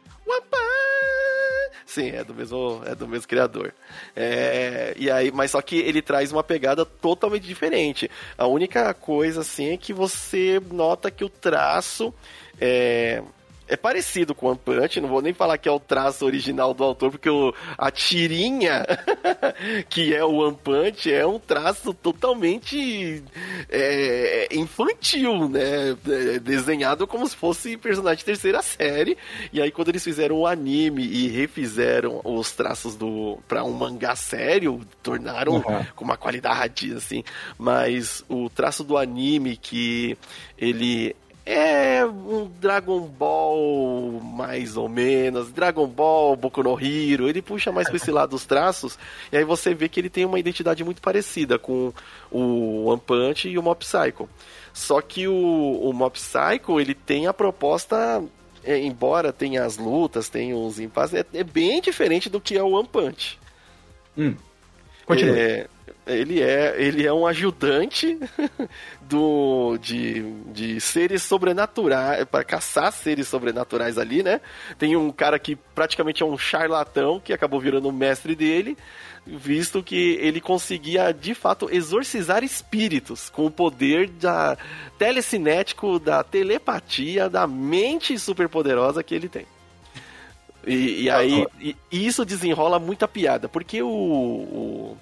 Sim, 1.88 2.10
é 2.10 2.22
do 2.22 2.34
mesmo, 2.34 2.82
é 2.86 2.94
do 2.94 3.08
mesmo 3.08 3.30
criador. 3.30 3.74
É, 4.14 4.94
e 4.98 5.10
aí, 5.10 5.32
mas 5.32 5.52
só 5.52 5.62
que 5.62 5.78
ele 5.78 6.02
traz 6.02 6.34
uma 6.34 6.44
pegada 6.44 6.86
totalmente 6.86 7.48
diferente. 7.48 8.12
A 8.38 8.46
única 8.46 8.94
coisa 8.94 9.40
assim 9.40 9.70
é 9.72 9.78
que 9.78 9.94
você 9.94 10.62
nota 10.70 11.10
que 11.10 11.24
o 11.24 11.30
traço 11.30 12.14
é, 12.60 13.24
é 13.68 13.76
parecido 13.76 14.34
com 14.34 14.48
o 14.48 14.50
One 14.50 14.60
Punch, 14.64 15.02
não 15.02 15.10
vou 15.10 15.22
nem 15.22 15.34
falar 15.34 15.58
que 15.58 15.68
é 15.68 15.72
o 15.72 15.80
traço 15.80 16.26
original 16.26 16.74
do 16.74 16.84
autor, 16.84 17.12
porque 17.12 17.30
o, 17.30 17.54
a 17.78 17.92
tirinha 17.92 18.86
que 19.90 20.14
é 20.14 20.24
o 20.24 20.38
One 20.38 20.58
Punch 20.64 21.12
é 21.12 21.26
um 21.26 21.40
traço 21.40 21.94
totalmente 21.94 23.24
é, 23.70 24.48
infantil, 24.52 25.50
né? 25.50 25.98
É, 26.08 26.40
desenhado 26.40 27.06
como 27.06 27.28
se 27.28 27.36
fosse 27.36 27.78
personagem 27.78 28.20
de 28.20 28.26
terceira 28.26 28.62
série. 28.62 29.18
E 29.52 29.62
aí, 29.62 29.72
quando 29.72 29.90
eles 29.90 30.04
fizeram 30.04 30.38
o 30.38 30.48
anime 30.48 31.04
e 31.04 31.28
refizeram 31.28 32.22
os 32.24 32.52
traços 32.52 32.96
do 32.96 33.40
para 33.48 33.64
um 33.64 33.72
mangá 33.72 34.16
sério, 34.16 34.82
tornaram 35.04 35.54
uhum. 35.54 35.86
com 35.96 36.06
uma 36.06 36.18
qualidade 36.18 36.94
assim. 36.94 37.24
Mas 37.58 38.24
o 38.30 38.50
traço 38.50 38.84
do 38.84 38.98
anime 38.98 39.58
que 39.58 40.18
ele 40.58 41.16
é 41.50 42.06
um 42.06 42.52
Dragon 42.60 43.00
Ball 43.00 44.20
mais 44.22 44.76
ou 44.76 44.90
menos, 44.90 45.50
Dragon 45.50 45.88
Ball, 45.88 46.36
Boku 46.36 46.62
no 46.62 46.78
Hero, 46.78 47.30
ele 47.30 47.42
puxa 47.42 47.72
mais 47.72 47.88
para 47.88 47.96
esse 47.96 48.12
lado 48.12 48.32
dos 48.32 48.46
traços, 48.46 49.00
e 49.32 49.38
aí 49.38 49.46
você 49.46 49.74
vê 49.74 49.88
que 49.88 49.98
ele 49.98 50.10
tem 50.10 50.26
uma 50.26 50.38
identidade 50.38 50.84
muito 50.84 51.02
parecida 51.02 51.58
com 51.58 51.94
o 52.30 52.86
One 52.88 53.02
Punch 53.04 53.48
e 53.48 53.58
o 53.58 53.64
Mob 53.64 53.80
Psycho. 53.80 54.28
Só 54.74 55.00
que 55.00 55.26
o, 55.26 55.80
o 55.82 55.94
Mob 55.94 56.16
Psycho, 56.16 56.82
ele 56.82 56.94
tem 56.94 57.28
a 57.28 57.34
proposta, 57.34 58.22
é, 58.62 58.78
embora 58.80 59.32
tenha 59.32 59.64
as 59.64 59.78
lutas, 59.78 60.28
tenha 60.28 60.56
os 60.56 60.82
impasses, 60.82 61.14
é, 61.14 61.26
é, 61.34 61.44
bem 61.46 61.80
diferente 61.80 62.30
do 62.30 62.42
que 62.42 62.58
é 62.58 62.62
o 62.62 62.72
One 62.72 62.90
Punch. 62.90 63.40
Hum. 64.18 64.36
Continue. 65.06 65.40
É, 65.40 65.68
ele 66.08 66.42
é, 66.42 66.76
ele 66.78 67.06
é 67.06 67.14
um 67.14 67.28
ajudante 67.28 68.18
do 69.02 69.78
de, 69.78 70.22
de 70.52 70.80
seres 70.82 71.24
sobrenaturais, 71.24 72.26
para 72.26 72.44
caçar 72.44 72.92
seres 72.92 73.28
sobrenaturais 73.28 73.98
ali, 73.98 74.24
né? 74.24 74.42
Tem 74.78 74.96
um 74.96 75.12
cara 75.12 75.38
que 75.38 75.56
praticamente 75.56 76.24
é 76.24 76.26
um 76.26 76.38
charlatão 76.38 77.20
que 77.20 77.34
acabou 77.34 77.60
virando 77.60 77.90
o 77.90 77.94
mestre 77.94 78.36
dele, 78.36 78.78
visto 79.26 79.84
que 79.84 80.18
ele 80.22 80.40
conseguia 80.40 81.12
de 81.12 81.34
fato 81.34 81.70
exorcizar 81.72 82.44
espíritos 82.44 83.30
com 83.30 83.46
o 83.46 83.52
poder 83.52 84.10
da 84.10 84.58
telecinético, 84.98 86.00
da 86.00 86.24
telepatia, 86.24 87.30
da 87.30 87.46
mente 87.46 88.18
superpoderosa 88.18 89.04
que 89.04 89.14
ele 89.14 89.28
tem. 89.28 89.46
E, 90.66 91.04
e 91.04 91.10
aí, 91.10 91.46
e, 91.60 91.76
isso 91.92 92.26
desenrola 92.26 92.80
muita 92.80 93.08
piada, 93.08 93.48
porque 93.48 93.82
o, 93.82 93.88
o 93.88 94.98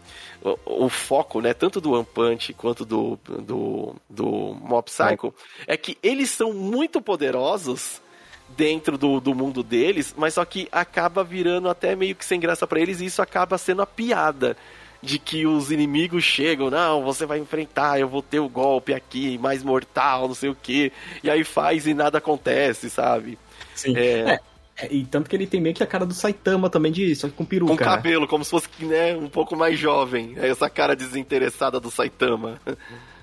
o, 0.65 0.89
foco, 0.89 1.41
né, 1.41 1.53
tanto 1.53 1.81
do 1.81 1.93
One 1.93 2.05
Punch 2.05 2.53
quanto 2.53 2.85
do, 2.85 3.17
do, 3.25 3.95
do 4.07 4.27
Mob 4.61 4.85
Psycho, 4.85 5.33
é 5.65 5.75
que 5.75 5.97
eles 6.03 6.29
são 6.29 6.53
muito 6.53 7.01
poderosos 7.01 8.01
dentro 8.49 8.97
do, 8.97 9.19
do 9.19 9.33
mundo 9.33 9.63
deles, 9.63 10.13
mas 10.15 10.35
só 10.35 10.45
que 10.45 10.67
acaba 10.71 11.23
virando 11.23 11.67
até 11.67 11.95
meio 11.95 12.15
que 12.15 12.23
sem 12.23 12.39
graça 12.39 12.67
para 12.67 12.79
eles 12.79 13.01
e 13.01 13.05
isso 13.05 13.21
acaba 13.21 13.57
sendo 13.57 13.81
a 13.81 13.87
piada 13.87 14.55
de 15.01 15.19
que 15.19 15.45
os 15.45 15.71
inimigos 15.71 16.23
chegam, 16.23 16.69
não, 16.69 17.03
você 17.03 17.25
vai 17.25 17.39
enfrentar, 17.39 17.99
eu 17.99 18.07
vou 18.07 18.21
ter 18.21 18.39
o 18.39 18.49
golpe 18.49 18.93
aqui, 18.93 19.37
mais 19.37 19.63
mortal, 19.63 20.27
não 20.27 20.35
sei 20.35 20.49
o 20.49 20.55
que, 20.55 20.91
e 21.23 21.29
aí 21.29 21.43
faz 21.43 21.85
e 21.85 21.93
nada 21.93 22.17
acontece, 22.17 22.89
sabe? 22.89 23.37
Sim. 23.73 23.95
É... 23.97 24.33
é 24.33 24.39
é, 24.77 24.93
e 24.93 25.05
tanto 25.05 25.29
que 25.29 25.35
ele 25.35 25.47
tem 25.47 25.61
meio 25.61 25.73
que 25.73 25.83
a 25.83 25.87
cara 25.87 26.05
do 26.05 26.13
Saitama 26.13 26.69
também, 26.69 26.91
de, 26.91 27.15
só 27.15 27.27
que 27.27 27.33
com 27.33 27.45
peruca. 27.45 27.73
Com 27.73 27.79
né? 27.79 27.85
cabelo, 27.85 28.21
né? 28.21 28.27
como 28.27 28.43
se 28.43 28.51
fosse 28.51 28.67
né, 28.81 29.15
um 29.15 29.29
pouco 29.29 29.55
mais 29.55 29.79
jovem. 29.79 30.33
É 30.37 30.49
essa 30.49 30.69
cara 30.69 30.95
desinteressada 30.95 31.79
do 31.79 31.89
Saitama. 31.89 32.59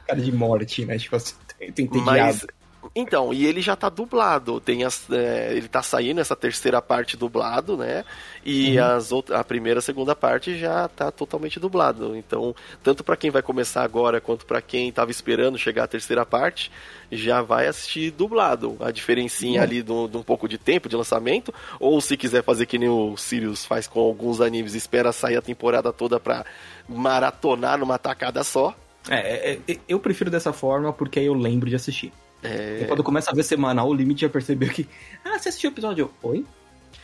Cara 0.06 0.20
de 0.20 0.32
morte, 0.32 0.84
né? 0.86 0.98
Tipo 0.98 1.16
assim, 1.16 1.34
tem, 1.74 1.86
tem 1.86 2.02
Mas, 2.02 2.46
então, 2.94 3.32
e 3.32 3.46
ele 3.46 3.60
já 3.60 3.76
tá 3.76 3.88
dublado. 3.88 4.60
Tem 4.60 4.84
as, 4.84 5.08
é, 5.10 5.54
ele 5.54 5.68
tá 5.68 5.82
saindo 5.82 6.20
essa 6.20 6.34
terceira 6.34 6.82
parte 6.82 7.16
dublado, 7.16 7.76
né? 7.76 8.04
E 8.44 8.78
uhum. 8.78 8.84
as 8.84 9.12
outras, 9.12 9.38
a 9.38 9.44
primeira 9.44 9.78
e 9.78 9.82
segunda 9.82 10.14
parte 10.16 10.58
já 10.58 10.88
tá 10.88 11.10
totalmente 11.10 11.60
dublado. 11.60 12.16
Então, 12.16 12.54
tanto 12.82 13.04
para 13.04 13.16
quem 13.16 13.30
vai 13.30 13.42
começar 13.42 13.82
agora 13.82 14.20
quanto 14.20 14.44
para 14.44 14.60
quem 14.60 14.90
tava 14.90 15.10
esperando 15.10 15.56
chegar 15.56 15.84
a 15.84 15.88
terceira 15.88 16.26
parte, 16.26 16.70
já 17.10 17.40
vai 17.40 17.66
assistir 17.66 18.10
dublado. 18.10 18.76
A 18.80 18.90
diferencinha 18.90 19.60
uhum. 19.60 19.64
ali 19.64 19.82
de 19.82 19.92
um 19.92 20.22
pouco 20.22 20.48
de 20.48 20.58
tempo 20.58 20.88
de 20.88 20.96
lançamento, 20.96 21.54
ou 21.78 22.00
se 22.00 22.16
quiser 22.16 22.42
fazer 22.42 22.66
que 22.66 22.78
nem 22.78 22.88
o 22.88 23.16
Sirius 23.16 23.64
faz 23.64 23.86
com 23.86 24.00
alguns 24.00 24.40
animes, 24.40 24.74
espera 24.74 25.12
sair 25.12 25.36
a 25.36 25.42
temporada 25.42 25.92
toda 25.92 26.18
pra 26.18 26.44
maratonar 26.88 27.78
numa 27.78 27.98
tacada 27.98 28.42
só. 28.42 28.74
É, 29.08 29.52
é, 29.52 29.58
é 29.66 29.78
eu 29.88 29.98
prefiro 29.98 30.30
dessa 30.30 30.52
forma 30.52 30.92
porque 30.92 31.18
aí 31.18 31.26
eu 31.26 31.34
lembro 31.34 31.68
de 31.68 31.76
assistir. 31.76 32.12
É... 32.42 32.84
quando 32.88 33.04
começa 33.04 33.30
a 33.30 33.34
ver 33.34 33.44
semanal, 33.44 33.88
o 33.88 33.94
limite 33.94 34.22
já 34.22 34.28
percebeu 34.28 34.68
que. 34.68 34.88
Ah, 35.24 35.38
você 35.38 35.48
assistiu 35.48 35.70
o 35.70 35.72
episódio? 35.72 36.10
Oi? 36.22 36.44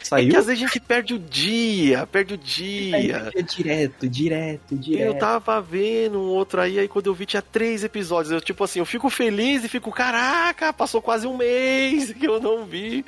Saiu? 0.02 0.28
É 0.28 0.30
que 0.30 0.36
às 0.36 0.46
vezes 0.46 0.62
a 0.62 0.66
gente 0.66 0.80
perde 0.80 1.14
o 1.14 1.18
dia, 1.18 2.06
perde 2.06 2.34
o 2.34 2.38
dia. 2.38 3.30
É 3.34 3.42
direto, 3.42 4.08
direto, 4.08 4.76
direto. 4.76 5.06
Eu 5.06 5.18
tava 5.18 5.60
vendo 5.60 6.18
um 6.18 6.28
outro 6.28 6.60
aí, 6.60 6.78
aí 6.78 6.88
quando 6.88 7.06
eu 7.06 7.14
vi 7.14 7.26
tinha 7.26 7.42
três 7.42 7.84
episódios. 7.84 8.32
Eu, 8.32 8.40
tipo 8.40 8.62
assim, 8.62 8.78
eu 8.78 8.86
fico 8.86 9.10
feliz 9.10 9.64
e 9.64 9.68
fico, 9.68 9.90
caraca, 9.90 10.72
passou 10.72 11.02
quase 11.02 11.26
um 11.26 11.36
mês 11.36 12.12
que 12.14 12.26
eu 12.26 12.40
não 12.40 12.64
vi. 12.64 13.04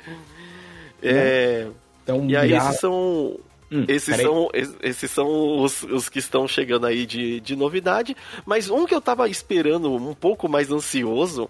É. 1.01 1.67
Então, 2.03 2.29
e 2.29 2.35
aí 2.35 2.53
esses 2.53 2.79
são. 2.79 3.39
Hum, 3.73 3.85
esses, 3.87 4.17
são, 4.17 4.49
esses 4.83 5.11
são 5.11 5.61
os, 5.63 5.83
os 5.83 6.09
que 6.09 6.19
estão 6.19 6.45
chegando 6.45 6.85
aí 6.85 7.05
de, 7.05 7.39
de 7.39 7.55
novidade. 7.55 8.17
Mas 8.45 8.69
um 8.69 8.85
que 8.85 8.93
eu 8.93 8.99
tava 8.99 9.29
esperando 9.29 9.95
um 9.95 10.13
pouco 10.13 10.49
mais 10.49 10.69
ansioso 10.69 11.49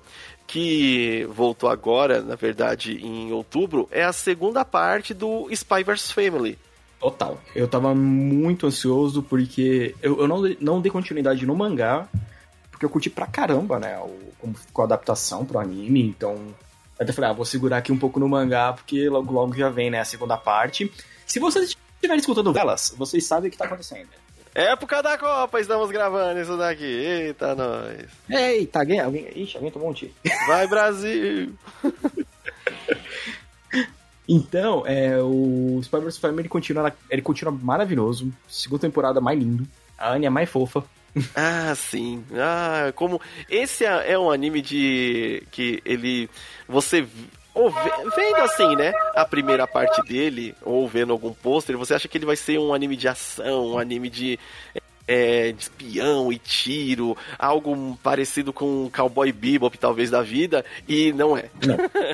que 0.52 1.26
voltou 1.30 1.70
agora, 1.70 2.22
na 2.22 2.36
verdade, 2.36 2.98
em 2.98 3.32
outubro, 3.32 3.88
é 3.90 4.04
a 4.04 4.12
segunda 4.12 4.66
parte 4.66 5.14
do 5.14 5.48
Spy 5.50 5.82
vs 5.82 6.12
Family. 6.12 6.60
Total. 7.00 7.40
Eu 7.56 7.70
tava 7.70 7.96
muito 7.96 8.68
ansioso 8.68 9.24
porque 9.24 9.96
eu, 10.02 10.20
eu 10.20 10.28
não, 10.28 10.42
não 10.60 10.82
dei 10.82 10.92
continuidade 10.92 11.46
no 11.46 11.56
mangá, 11.56 12.06
porque 12.70 12.84
eu 12.84 12.90
curti 12.90 13.10
pra 13.10 13.28
caramba, 13.28 13.80
né? 13.80 13.98
O, 14.00 14.20
como 14.40 14.54
ficou 14.54 14.84
a 14.84 14.88
adaptação 14.88 15.46
pro 15.46 15.58
anime, 15.58 16.02
então. 16.02 16.34
Eu 17.00 17.04
até 17.04 17.14
falei, 17.14 17.30
ah, 17.30 17.34
vou 17.34 17.46
segurar 17.46 17.78
aqui 17.78 17.94
um 17.94 17.98
pouco 17.98 18.20
no 18.20 18.28
mangá, 18.28 18.74
porque 18.74 19.08
logo 19.08 19.32
logo 19.32 19.56
já 19.56 19.70
vem, 19.70 19.90
né, 19.90 20.02
a 20.02 20.06
segunda 20.06 20.36
parte. 20.36 20.92
Se 21.26 21.40
vocês 21.40 21.78
estiverem 21.96 22.20
escutando 22.20 22.56
elas, 22.58 22.94
vocês 22.98 23.26
sabem 23.26 23.48
o 23.48 23.52
que 23.52 23.58
tá 23.58 23.64
acontecendo. 23.64 24.10
Época 24.54 25.02
da 25.02 25.18
Copa, 25.18 25.62
estamos 25.62 25.90
gravando 25.92 26.42
isso 26.42 26.58
daqui. 26.58 26.84
Eita, 26.84 27.56
nós. 27.56 28.06
Eita, 28.30 28.80
alguém, 28.80 29.00
alguém, 29.00 29.28
ixi, 29.36 29.56
alguém 29.56 29.72
tomou 29.72 29.90
um 29.90 29.94
tiro. 29.94 30.12
Vai, 30.46 30.68
Brasil! 30.68 31.54
então, 34.28 34.86
é, 34.86 35.18
o 35.22 35.82
vs 35.82 36.18
Family 36.18 36.50
continua, 36.50 36.94
ele 37.10 37.22
continua 37.22 37.54
maravilhoso. 37.54 38.32
Segunda 38.50 38.82
temporada 38.82 39.22
mais 39.22 39.40
lindo. 39.40 39.66
A 39.98 40.14
Anya 40.14 40.28
é 40.28 40.30
mais 40.30 40.50
fofa. 40.50 40.84
Ah, 41.36 41.76
sim. 41.76 42.24
Ah, 42.34 42.94
como. 42.96 43.20
Esse 43.50 43.84
é, 43.84 44.14
é 44.14 44.18
um 44.18 44.32
anime 44.32 44.62
de. 44.62 45.44
que 45.52 45.82
ele. 45.84 46.30
Você 46.70 47.06
ou 47.54 47.70
vendo 47.70 48.38
assim, 48.38 48.76
né, 48.76 48.94
a 49.14 49.26
primeira 49.26 49.68
parte 49.68 50.02
dele, 50.08 50.56
ou 50.62 50.88
vendo 50.88 51.12
algum 51.12 51.34
pôster, 51.34 51.78
você 51.78 51.94
acha 51.94 52.08
que 52.08 52.18
ele 52.18 52.26
vai 52.26 52.36
ser 52.36 52.58
um 52.58 52.74
anime 52.74 52.96
de 52.96 53.08
ação, 53.08 53.74
um 53.74 53.80
anime 53.80 54.10
de, 54.10 54.40
é, 55.06 55.52
de 55.52 55.64
espião 55.64 56.32
e 56.32 56.40
tiro, 56.40 57.18
algo 57.38 58.00
parecido 58.02 58.54
com 58.54 58.90
Cowboy 58.96 59.34
Bebop, 59.34 59.78
talvez, 59.78 60.10
da 60.10 60.22
vida, 60.22 60.64
e 60.88 61.12
não 61.12 61.38
é. 61.38 61.50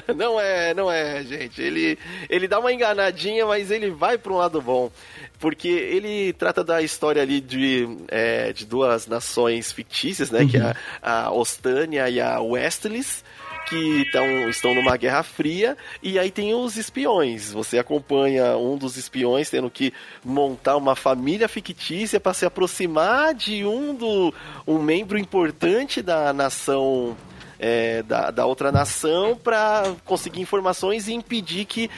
Não, 0.07 0.15
não 0.15 0.41
é, 0.41 0.73
não 0.73 0.91
é, 0.91 1.23
gente. 1.23 1.61
Ele, 1.61 1.99
ele 2.29 2.47
dá 2.47 2.59
uma 2.59 2.73
enganadinha, 2.73 3.45
mas 3.45 3.69
ele 3.69 3.91
vai 3.91 4.17
para 4.17 4.33
um 4.33 4.37
lado 4.37 4.59
bom. 4.59 4.91
Porque 5.39 5.67
ele 5.67 6.33
trata 6.33 6.63
da 6.63 6.81
história 6.81 7.21
ali 7.21 7.39
de, 7.39 7.87
é, 8.07 8.51
de 8.51 8.65
duas 8.65 9.05
nações 9.05 9.71
fictícias, 9.71 10.31
né? 10.31 10.41
Uhum. 10.41 10.49
Que 10.49 10.57
é 10.57 10.73
a, 10.99 11.25
a 11.25 11.31
Ostânia 11.31 12.09
e 12.09 12.19
a 12.19 12.41
Westlis 12.41 13.23
que 13.69 14.09
tão, 14.11 14.49
estão 14.49 14.73
numa 14.73 14.95
guerra 14.97 15.23
fria 15.23 15.77
e 16.01 16.17
aí 16.17 16.31
tem 16.31 16.53
os 16.53 16.77
espiões. 16.77 17.51
Você 17.51 17.77
acompanha 17.77 18.57
um 18.57 18.77
dos 18.77 18.97
espiões 18.97 19.49
tendo 19.49 19.69
que 19.69 19.93
montar 20.23 20.77
uma 20.77 20.95
família 20.95 21.47
fictícia 21.47 22.19
para 22.19 22.33
se 22.33 22.45
aproximar 22.45 23.33
de 23.33 23.65
um 23.65 23.93
do 23.93 24.33
um 24.65 24.79
membro 24.79 25.17
importante 25.17 26.01
da 26.01 26.31
nação 26.33 27.15
é, 27.59 28.03
da, 28.03 28.31
da, 28.31 28.45
outra 28.45 28.71
nação 28.71 29.35
para 29.35 29.95
conseguir 30.05 30.41
informações 30.41 31.07
e 31.07 31.13
impedir 31.13 31.65
que 31.65 31.89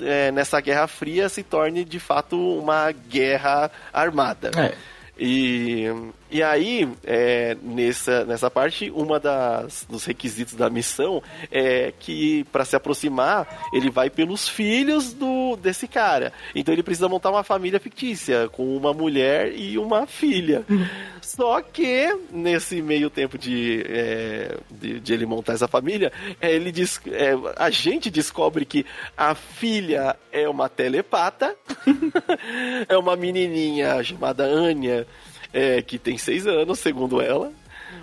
é, 0.00 0.30
nessa 0.30 0.60
Guerra 0.60 0.86
Fria 0.86 1.28
se 1.28 1.42
torne 1.42 1.84
de 1.84 1.98
fato 1.98 2.36
uma 2.58 2.92
guerra 2.92 3.70
armada. 3.92 4.50
É. 4.56 4.74
E, 5.18 5.86
e 6.30 6.42
aí, 6.42 6.88
é, 7.04 7.56
nessa, 7.62 8.24
nessa 8.24 8.50
parte, 8.50 8.90
uma 8.90 9.18
das 9.18 9.86
dos 9.88 10.04
requisitos 10.04 10.54
da 10.54 10.68
missão 10.68 11.22
é 11.50 11.92
que, 11.98 12.44
para 12.52 12.64
se 12.64 12.76
aproximar, 12.76 13.68
ele 13.72 13.90
vai 13.90 14.10
pelos 14.10 14.48
filhos 14.48 15.12
do 15.14 15.56
desse 15.56 15.88
cara. 15.88 16.32
Então 16.54 16.72
ele 16.74 16.82
precisa 16.82 17.08
montar 17.08 17.30
uma 17.30 17.42
família 17.42 17.80
fictícia, 17.80 18.48
com 18.50 18.76
uma 18.76 18.92
mulher 18.92 19.52
e 19.56 19.78
uma 19.78 20.06
filha. 20.06 20.64
Só 21.22 21.60
que, 21.60 22.14
nesse 22.30 22.80
meio 22.80 23.10
tempo 23.10 23.36
de, 23.36 23.82
é, 23.86 24.56
de, 24.70 25.00
de, 25.00 25.12
ele 25.12 25.26
montar 25.26 25.54
essa 25.54 25.68
família, 25.68 26.12
é, 26.40 26.52
ele 26.54 26.70
diz, 26.70 27.00
é, 27.06 27.32
a 27.56 27.70
gente 27.70 28.10
descobre 28.10 28.64
que 28.64 28.84
a 29.16 29.34
filha 29.34 30.16
é 30.32 30.48
uma 30.48 30.68
telepata, 30.68 31.54
é 32.88 32.96
uma 32.96 33.16
menininha 33.16 34.02
chamada 34.02 34.44
Anya, 34.44 35.06
é, 35.52 35.82
que 35.82 35.98
tem 35.98 36.18
seis 36.18 36.46
anos, 36.46 36.78
segundo 36.78 37.20
ela. 37.20 37.52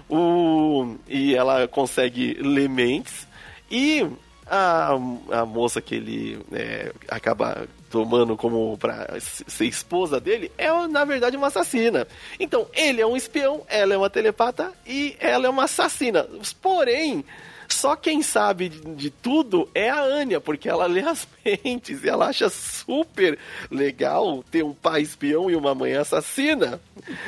O, 0.09 0.95
e 1.07 1.35
ela 1.35 1.67
consegue 1.67 2.33
ler 2.39 2.69
mentes. 2.69 3.27
E 3.69 4.05
a, 4.45 4.91
a 5.31 5.45
moça 5.45 5.81
que 5.81 5.95
ele 5.95 6.39
é, 6.51 6.91
acaba 7.09 7.67
tomando 7.89 8.35
como 8.35 8.77
para 8.77 9.19
ser 9.19 9.65
esposa 9.65 10.19
dele 10.19 10.51
é 10.57 10.69
na 10.87 11.05
verdade 11.05 11.37
uma 11.37 11.47
assassina. 11.47 12.07
Então 12.39 12.67
ele 12.73 13.01
é 13.01 13.07
um 13.07 13.15
espião, 13.15 13.63
ela 13.67 13.93
é 13.93 13.97
uma 13.97 14.09
telepata 14.09 14.71
e 14.85 15.15
ela 15.19 15.47
é 15.47 15.49
uma 15.49 15.63
assassina. 15.63 16.27
Porém, 16.61 17.25
Só 17.67 17.95
quem 17.95 18.21
sabe 18.21 18.69
de, 18.69 19.09
tudo 19.09 19.69
é 19.73 19.89
a 19.89 20.01
Anya, 20.01 20.39
porque 20.39 20.69
ela 20.69 20.85
lê 20.85 21.01
as 21.01 21.27
mentes 21.45 22.03
e 22.03 22.09
ela 22.09 22.27
acha 22.27 22.49
super 22.49 23.37
legal 23.69 24.43
ter 24.49 24.63
um 24.63 24.73
pai 24.73 25.01
espião 25.01 25.49
e 25.49 25.55
uma 25.55 25.73
mãe 25.73 25.93
assassina. 25.93 26.79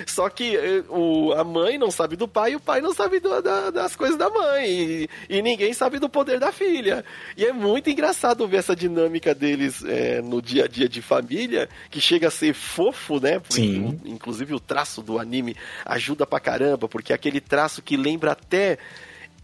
Só 0.06 0.30
que 0.30 0.56
eh, 0.56 0.84
o, 0.90 1.34
a 1.34 1.44
mãe 1.44 1.78
não 1.78 1.92
sabe 1.92 2.16
do 2.16 2.28
pai 2.28 2.52
e 2.52 2.56
o 2.56 2.60
pai 2.60 2.82
não 2.82 2.94
sabe 2.94 3.20
do, 3.20 3.42
da, 3.42 3.70
das 3.70 3.96
coisas 3.96 4.18
da 4.18 4.30
mãe. 4.30 4.68
E, 4.68 5.10
e, 5.30 5.42
ninguém 5.42 5.74
sabe 5.74 6.00
do 6.00 6.10
poder 6.10 6.40
da 6.40 6.52
filha. 6.52 7.04
E 7.36 7.46
é 7.46 7.54
muito 7.54 7.90
engraçado 7.90 8.48
ver 8.48 8.58
essa 8.58 8.76
dinâmica 8.76 9.34
deles 9.34 9.84
é, 9.84 10.22
no 10.22 10.42
dia 10.42 10.66
a 10.66 10.68
dia 10.68 10.88
de 10.88 11.02
família, 11.02 11.70
que 11.90 12.00
chega 12.00 12.28
a 12.28 12.32
ser 12.32 12.54
fofo, 12.54 13.20
né? 13.20 13.42
Sim. 13.50 14.00
Inclusive 14.06 14.54
o 14.54 14.60
traço 14.60 15.02
do 15.02 15.20
anime 15.20 15.56
ajuda 15.86 16.26
pra 16.26 16.40
caramba, 16.40 16.88
porque 16.88 17.12
é 17.12 17.16
aquele 17.16 17.40
traço 17.40 17.82
que 17.82 17.98
lembra 17.98 18.32
até 18.32 18.78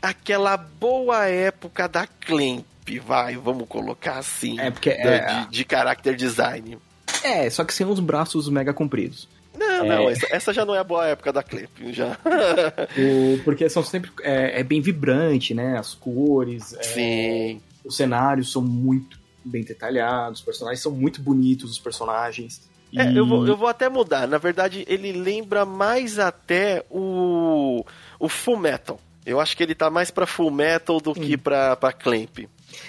aquela 0.04 0.58
boa 0.58 1.26
época 1.28 1.88
da 1.88 2.06
Clamp, 2.06 2.66
vai, 3.06 3.38
vamos 3.38 3.66
colocar 3.70 4.18
assim. 4.18 4.60
É 4.60 4.70
porque 4.70 4.90
é... 4.90 5.46
de, 5.46 5.50
de 5.50 5.68
character 5.70 6.14
design. 6.14 6.78
É, 7.24 7.50
só 7.50 7.64
que 7.64 7.74
sem 7.74 7.88
os 7.88 8.02
braços 8.02 8.50
mega 8.50 8.74
compridos. 8.74 9.30
Não, 9.58 9.86
é... 9.86 9.88
não, 9.88 10.10
essa, 10.10 10.28
essa, 10.30 10.54
já 10.54 10.66
não 10.66 10.76
é 10.76 10.80
a 10.80 10.84
boa 10.84 11.08
época 11.08 11.32
da 11.32 11.42
Clamp, 11.42 11.70
já. 11.92 12.18
o, 12.98 13.42
porque 13.46 13.70
são 13.70 13.82
sempre. 13.82 14.12
É, 14.22 14.60
é, 14.60 14.64
bem 14.64 14.82
vibrante, 14.82 15.54
né? 15.54 15.78
As 15.78 15.94
cores. 15.94 16.74
É, 16.74 16.84
Sim. 16.84 17.62
Os 17.86 17.96
cenários 17.96 18.52
são 18.52 18.62
muito 18.62 19.18
bem 19.46 19.64
detalhados, 19.64 20.40
os 20.40 20.46
personagens 20.46 20.82
são 20.82 20.92
muito 20.92 21.22
bonitos, 21.22 21.72
os 21.72 21.80
personagens. 21.80 22.62
É, 22.96 23.18
eu, 23.18 23.26
vou, 23.26 23.48
eu 23.48 23.58
vou 23.58 23.68
até 23.68 23.90
mudar. 23.90 24.28
Na 24.28 24.38
verdade, 24.38 24.86
ele 24.88 25.12
lembra 25.12 25.66
mais 25.66 26.20
até 26.20 26.86
o, 26.90 27.84
o 28.20 28.30
Full 28.30 28.58
Metal. 28.58 29.00
Eu 29.26 29.40
acho 29.40 29.56
que 29.56 29.64
ele 29.64 29.76
tá 29.76 29.90
mais 29.90 30.12
pra 30.12 30.26
Full 30.26 30.52
Metal 30.52 31.00
do 31.00 31.12
hum. 31.12 31.14
que 31.14 31.38
pra, 31.38 31.76
pra 31.76 31.92
Clamp. 31.94 32.40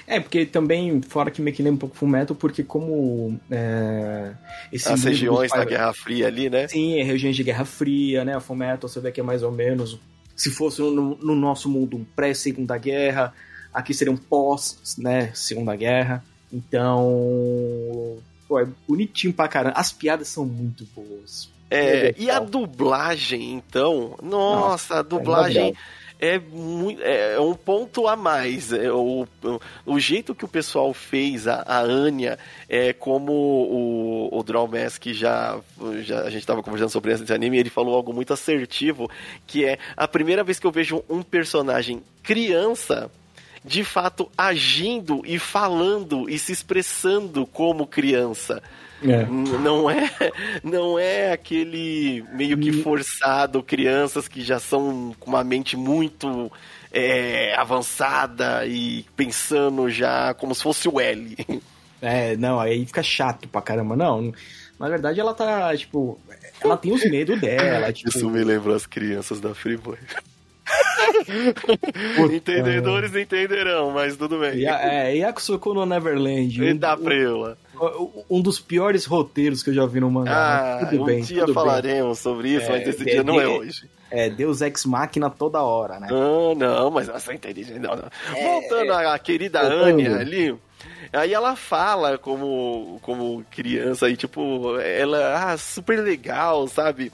É, 0.07 0.19
porque 0.19 0.47
também, 0.47 1.01
fora 1.03 1.31
que 1.31 1.43
me 1.43 1.51
lembra 1.51 1.73
um 1.73 1.77
pouco 1.77 1.97
Full 1.97 2.09
Metal, 2.09 2.37
porque 2.37 2.63
como. 2.63 3.39
É, 3.51 4.33
As 4.87 5.05
regiões 5.05 5.51
da 5.53 5.65
Guerra 5.65 5.93
Fria 5.93 6.27
ali, 6.27 6.49
né? 6.49 6.69
Sim, 6.69 6.99
é 6.99 7.03
regiões 7.03 7.37
de 7.37 7.43
Guerra 7.43 7.65
Fria, 7.65 8.25
né? 8.25 8.35
A 8.35 8.41
Full 8.41 8.57
Metal 8.57 8.89
você 8.89 9.01
vê 9.01 9.13
que 9.13 9.21
é 9.21 9.25
mais 9.25 9.43
ou 9.43 9.53
menos. 9.53 9.99
Se 10.35 10.51
fosse 10.51 10.81
no, 10.81 11.17
no 11.17 11.35
nosso 11.35 11.69
mundo 11.69 11.97
um 11.97 12.05
pré-segunda 12.05 12.77
guerra, 12.77 13.33
aqui 13.73 13.95
seria 13.95 14.13
um 14.13 14.17
pós, 14.17 14.97
né? 14.99 15.31
Segunda 15.35 15.77
guerra. 15.77 16.25
Então. 16.53 18.19
Pô, 18.49 18.59
é 18.59 18.67
bonitinho 18.89 19.33
pra 19.33 19.49
caramba. 19.49 19.77
As 19.77 19.93
piadas 19.93 20.29
são 20.29 20.45
muito 20.45 20.85
boas. 20.95 21.53
É, 21.71 22.15
e 22.17 22.31
a 22.31 22.39
dublagem, 22.39 23.55
então? 23.55 24.17
Nossa, 24.23 24.69
Nossa 24.69 24.99
a 24.99 25.03
dublagem. 25.03 25.71
É 25.71 26.04
é, 26.19 26.41
é, 27.01 27.35
é 27.35 27.41
um 27.41 27.55
ponto 27.55 28.07
a 28.07 28.17
mais. 28.17 28.73
É, 28.73 28.91
o, 28.91 29.27
o 29.85 29.99
jeito 29.99 30.35
que 30.35 30.45
o 30.45 30.49
pessoal 30.49 30.95
fez 30.95 31.47
a, 31.47 31.63
a 31.67 31.81
Anya 31.81 32.39
é 32.69 32.93
como 32.93 33.33
o, 33.33 34.29
o 34.33 34.43
Draw 34.43 34.69
Mask 34.69 35.07
já, 35.09 35.59
já 36.03 36.21
a 36.21 36.31
gente 36.31 36.41
estava 36.41 36.63
conversando 36.63 36.91
sobre 36.91 37.13
esse 37.13 37.33
anime 37.33 37.59
ele 37.59 37.71
falou 37.71 37.95
algo 37.95 38.13
muito 38.13 38.33
assertivo, 38.33 39.11
que 39.47 39.65
é 39.65 39.79
a 39.97 40.09
primeira 40.09 40.45
vez 40.45 40.59
que 40.59 40.67
eu 40.67 40.73
vejo 40.73 41.05
um 41.09 41.23
personagem 41.23 42.03
criança 42.23 43.11
de 43.65 43.83
fato 43.83 44.31
agindo 44.37 45.23
e 45.25 45.39
falando 45.39 46.29
e 46.29 46.39
se 46.39 46.53
expressando 46.53 47.47
como 47.47 47.87
criança. 47.87 48.63
É. 49.11 49.27
Não 49.27 49.91
é 49.91 50.11
não 50.63 50.99
é 50.99 51.33
aquele 51.33 52.25
meio 52.33 52.59
que 52.59 52.73
forçado, 52.73 53.63
crianças 53.63 54.27
que 54.27 54.43
já 54.43 54.59
são 54.59 55.15
com 55.21 55.31
uma 55.31 55.45
mente 55.45 55.77
muito 55.77 56.51
é, 56.91 57.55
avançada 57.57 58.67
e 58.67 59.05
pensando 59.17 59.91
já 59.91 60.33
como 60.35 60.55
se 60.55 60.63
fosse 60.63 60.89
o 60.89 61.01
L. 61.01 61.37
É, 62.01 62.37
não, 62.37 62.61
aí 62.61 62.85
fica 62.87 63.03
chato 63.03 63.49
pra 63.49 63.63
caramba. 63.63 63.97
Não, 63.97 64.33
na 64.79 64.89
verdade 64.89 65.21
ela 65.21 65.35
tá, 65.35 65.77
tipo, 65.77 66.19
ela 66.61 66.77
tem 66.77 66.93
os 66.93 67.05
medos 67.05 67.41
dela. 67.41 67.93
Tipo... 67.93 68.11
Isso 68.11 68.31
me 68.31 68.45
lembra 68.45 68.75
as 68.75 68.87
crianças 68.87 69.41
da 69.41 69.55
Freeboy. 69.55 69.99
Entendedores 72.33 73.15
entenderão, 73.15 73.91
mas 73.91 74.17
tudo 74.17 74.39
bem. 74.39 74.59
E, 74.59 74.67
é, 74.67 75.17
Yakusoku 75.17 75.75
no 75.75 75.87
Neverland. 75.87 76.63
Um, 76.63 76.77
da 76.77 76.97
Preula. 76.97 77.57
Um, 77.81 78.39
um 78.39 78.43
dos 78.43 78.61
piores 78.61 79.05
roteiros 79.05 79.63
que 79.63 79.71
eu 79.71 79.75
já 79.75 79.87
vi 79.87 80.01
no 80.01 80.11
mangá. 80.11 80.81
Ah, 80.81 80.87
tudo 80.87 81.03
um 81.03 81.07
bem, 81.07 81.23
dia 81.23 81.47
falaremos 81.49 82.19
bem. 82.19 82.23
sobre 82.23 82.49
isso, 82.51 82.67
é, 82.67 82.71
mas 82.71 82.89
esse 82.89 83.05
dia 83.05 83.23
não 83.23 83.41
é 83.41 83.47
hoje. 83.47 83.89
É, 84.11 84.31
Deus 84.31 84.61
Ex 84.61 84.85
Machina 84.85 85.29
toda 85.29 85.63
hora, 85.63 85.99
né? 85.99 86.09
Ah, 86.11 86.55
não, 86.57 86.91
mas 86.91 87.09
essa 87.09 87.33
é 87.33 87.35
inteligente. 87.35 87.81
Não, 87.81 87.97
não. 87.97 88.09
É, 88.37 88.45
Voltando 88.45 88.93
à 88.93 89.19
querida 89.19 89.61
Anya 89.61 90.19
ali. 90.19 90.57
Aí 91.13 91.33
ela 91.33 91.55
fala 91.57 92.19
como, 92.19 92.99
como 93.03 93.45
criança 93.51 94.09
e, 94.09 94.17
tipo, 94.17 94.79
ela, 94.79 95.53
ah, 95.53 95.57
super 95.57 96.01
legal, 96.01 96.67
sabe? 96.67 97.13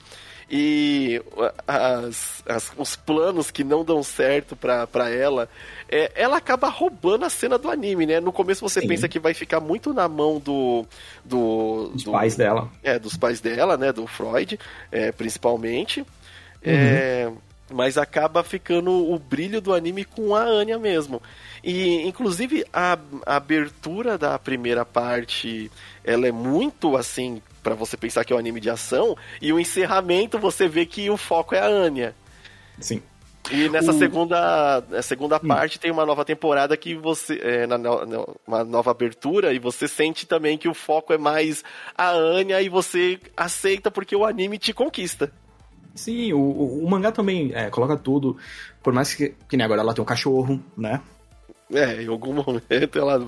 E 0.53 1.21
as, 1.65 2.43
as, 2.45 2.71
os 2.75 2.97
planos 2.97 3.49
que 3.49 3.63
não 3.63 3.85
dão 3.85 4.03
certo 4.03 4.53
pra, 4.53 4.85
pra 4.85 5.09
ela, 5.09 5.47
é, 5.89 6.11
ela 6.13 6.35
acaba 6.35 6.67
roubando 6.67 7.23
a 7.23 7.29
cena 7.29 7.57
do 7.57 7.71
anime, 7.71 8.05
né? 8.05 8.19
No 8.19 8.33
começo 8.33 8.59
você 8.59 8.81
Sim. 8.81 8.87
pensa 8.89 9.07
que 9.07 9.17
vai 9.17 9.33
ficar 9.33 9.61
muito 9.61 9.93
na 9.93 10.09
mão 10.09 10.39
do. 10.39 10.85
do 11.23 11.91
dos 11.93 12.03
do, 12.03 12.11
pais 12.11 12.35
dela. 12.35 12.69
É, 12.83 12.99
dos 12.99 13.15
pais 13.15 13.39
dela, 13.39 13.77
né? 13.77 13.93
Do 13.93 14.05
Freud, 14.05 14.59
é, 14.91 15.13
principalmente. 15.13 16.05
É, 16.61 16.71
uhum. 16.71 16.77
É, 16.77 17.31
mas 17.71 17.97
acaba 17.97 18.43
ficando 18.43 18.91
o 18.91 19.17
brilho 19.17 19.61
do 19.61 19.73
anime 19.73 20.05
com 20.05 20.35
a 20.35 20.43
Anya 20.43 20.77
mesmo. 20.77 21.21
E, 21.63 22.07
inclusive, 22.07 22.65
a, 22.73 22.97
a 23.25 23.35
abertura 23.35 24.17
da 24.17 24.37
primeira 24.39 24.85
parte, 24.85 25.71
ela 26.03 26.27
é 26.27 26.31
muito, 26.31 26.97
assim, 26.97 27.41
para 27.61 27.75
você 27.75 27.95
pensar 27.95 28.25
que 28.25 28.33
é 28.33 28.35
um 28.35 28.39
anime 28.39 28.59
de 28.59 28.69
ação, 28.69 29.15
e 29.41 29.53
o 29.53 29.59
encerramento 29.59 30.39
você 30.39 30.67
vê 30.67 30.85
que 30.85 31.09
o 31.09 31.17
foco 31.17 31.55
é 31.55 31.59
a 31.59 31.67
Anya. 31.67 32.15
Sim. 32.79 33.01
E 33.49 33.67
nessa 33.69 33.91
o... 33.91 33.97
segunda, 33.97 34.83
segunda 35.01 35.37
hum. 35.37 35.47
parte 35.47 35.79
tem 35.79 35.91
uma 35.91 36.05
nova 36.05 36.23
temporada 36.23 36.77
que 36.77 36.95
você. 36.95 37.39
É, 37.41 37.67
na, 37.67 37.77
na, 37.77 37.89
uma 38.45 38.63
nova 38.63 38.91
abertura, 38.91 39.53
e 39.53 39.59
você 39.59 39.87
sente 39.87 40.27
também 40.27 40.57
que 40.57 40.67
o 40.67 40.73
foco 40.73 41.13
é 41.13 41.17
mais 41.17 41.63
a 41.97 42.11
Anya 42.11 42.61
e 42.61 42.69
você 42.69 43.19
aceita 43.35 43.89
porque 43.89 44.15
o 44.15 44.25
anime 44.25 44.57
te 44.57 44.73
conquista. 44.73 45.31
Sim, 45.93 46.33
o, 46.33 46.39
o, 46.39 46.85
o 46.85 46.89
mangá 46.89 47.11
também 47.11 47.51
é, 47.53 47.69
coloca 47.69 47.97
tudo. 47.97 48.37
Por 48.81 48.93
mais 48.93 49.13
que, 49.13 49.35
que 49.47 49.57
nem 49.57 49.65
agora 49.65 49.81
ela 49.81 49.93
tem 49.93 50.01
um 50.01 50.05
cachorro, 50.05 50.59
né? 50.77 51.01
É, 51.73 52.03
em 52.03 52.07
algum 52.07 52.33
momento 52.43 52.99
ela 52.99 53.19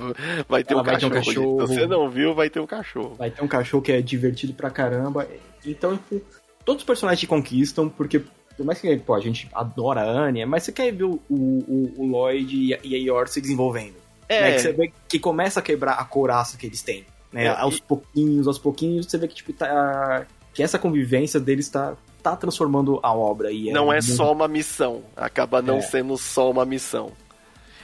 vai 0.47 0.63
ter, 0.63 0.73
ela 0.73 0.81
um, 0.81 0.85
vai 0.85 0.95
cachorro. 0.95 1.11
ter 1.11 1.19
um 1.19 1.23
cachorro. 1.23 1.67
Se 1.67 1.75
você 1.75 1.87
não 1.87 2.09
viu, 2.09 2.33
vai 2.33 2.49
ter 2.49 2.59
um 2.59 2.67
cachorro. 2.67 3.15
Vai 3.15 3.31
ter 3.31 3.43
um 3.43 3.47
cachorro 3.47 3.83
que 3.83 3.91
é 3.91 4.01
divertido 4.01 4.53
pra 4.53 4.69
caramba. 4.69 5.27
Então, 5.65 5.97
tipo, 5.97 6.21
todos 6.65 6.81
os 6.81 6.87
personagens 6.87 7.19
te 7.19 7.27
conquistam, 7.27 7.89
porque 7.89 8.21
por 8.55 8.65
mais 8.65 8.79
que 8.79 8.95
pô, 8.97 9.13
a 9.13 9.19
gente 9.19 9.49
adora 9.53 10.01
a 10.01 10.09
Anya, 10.09 10.45
mas 10.45 10.63
você 10.63 10.71
quer 10.71 10.91
ver 10.91 11.05
o, 11.05 11.19
o, 11.29 11.93
o 11.97 12.05
Lloyd 12.05 12.55
e 12.55 12.73
a, 12.73 12.79
e 12.83 12.95
a 12.95 12.97
Yor 12.97 13.27
se 13.27 13.41
desenvolvendo. 13.41 13.95
É. 14.29 14.41
Né? 14.41 14.51
Que 14.53 14.59
você 14.59 14.71
vê 14.71 14.93
que 15.07 15.19
começa 15.19 15.59
a 15.59 15.63
quebrar 15.63 15.93
a 15.93 16.05
couraça 16.05 16.57
que 16.57 16.65
eles 16.65 16.81
têm. 16.81 17.05
Né? 17.31 17.45
É, 17.45 17.47
aos 17.49 17.79
pouquinhos, 17.79 18.47
aos 18.47 18.59
pouquinhos, 18.59 19.07
você 19.07 19.17
vê 19.17 19.27
que, 19.27 19.35
tipo, 19.35 19.53
tá, 19.53 20.25
que 20.53 20.61
essa 20.61 20.77
convivência 20.77 21.39
deles 21.39 21.67
tá, 21.67 21.95
tá 22.23 22.35
transformando 22.35 22.99
a 23.03 23.13
obra. 23.13 23.51
E 23.51 23.69
é 23.69 23.73
não 23.73 23.91
é, 23.91 23.95
muito... 23.95 24.05
só 24.05 24.31
uma 24.31 24.47
missão. 24.47 25.03
Acaba 25.15 25.61
não 25.61 25.77
é. 25.77 25.81
sendo 25.81 26.17
só 26.17 26.49
uma 26.49 26.65
missão. 26.65 27.11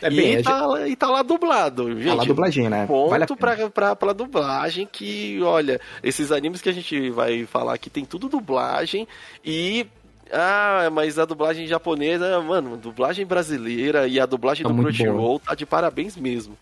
É 0.02 0.10
bem, 0.10 0.36
e, 0.36 0.44
tá, 0.44 0.78
gente... 0.78 0.92
e 0.92 0.96
tá 0.96 1.10
lá 1.10 1.22
dublado, 1.22 1.94
gente. 1.94 2.08
Tá 2.08 2.14
lá 2.14 2.24
dubladinha, 2.24 2.70
né? 2.70 2.88
Ponto 2.88 3.10
vale 3.10 3.26
pra, 3.26 3.70
pra, 3.70 3.96
pra 3.98 4.14
dublagem 4.14 4.88
que, 4.90 5.42
olha, 5.44 5.80
esses 6.02 6.32
animes 6.32 6.62
que 6.62 6.70
a 6.70 6.72
gente 6.72 7.10
vai 7.10 7.46
falar 7.46 7.74
aqui 7.74 7.90
tem 7.90 8.06
tudo 8.06 8.30
dublagem 8.30 9.06
e 9.44 9.86
ah, 10.32 10.90
mas 10.92 11.20
a 11.20 11.26
dublagem 11.26 11.68
japonesa, 11.68 12.40
mano, 12.42 12.78
dublagem 12.78 13.26
brasileira 13.26 14.08
e 14.08 14.20
a 14.20 14.26
dublagem 14.26 14.66
tá 14.66 14.72
do 14.72 14.82
Crunchyroll 14.82 15.40
tá 15.40 15.54
de 15.54 15.66
parabéns 15.66 16.16
mesmo. 16.16 16.58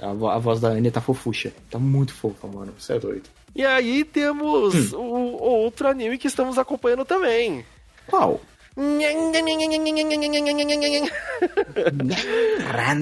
A, 0.00 0.38
voz 0.38 0.60
da 0.60 0.68
Anya 0.68 0.90
tá 0.90 1.00
fofucha. 1.00 1.52
Tá 1.70 1.78
muito 1.78 2.14
fofa, 2.14 2.48
mano. 2.48 2.72
Você 2.78 2.94
é 2.94 2.98
doido. 2.98 3.28
E 3.54 3.64
aí 3.64 4.04
temos 4.04 4.92
hum. 4.92 4.98
o, 4.98 5.42
outro 5.42 5.88
anime 5.88 6.18
que 6.18 6.26
estamos 6.26 6.58
acompanhando 6.58 7.04
também. 7.04 7.64
Qual? 8.06 8.40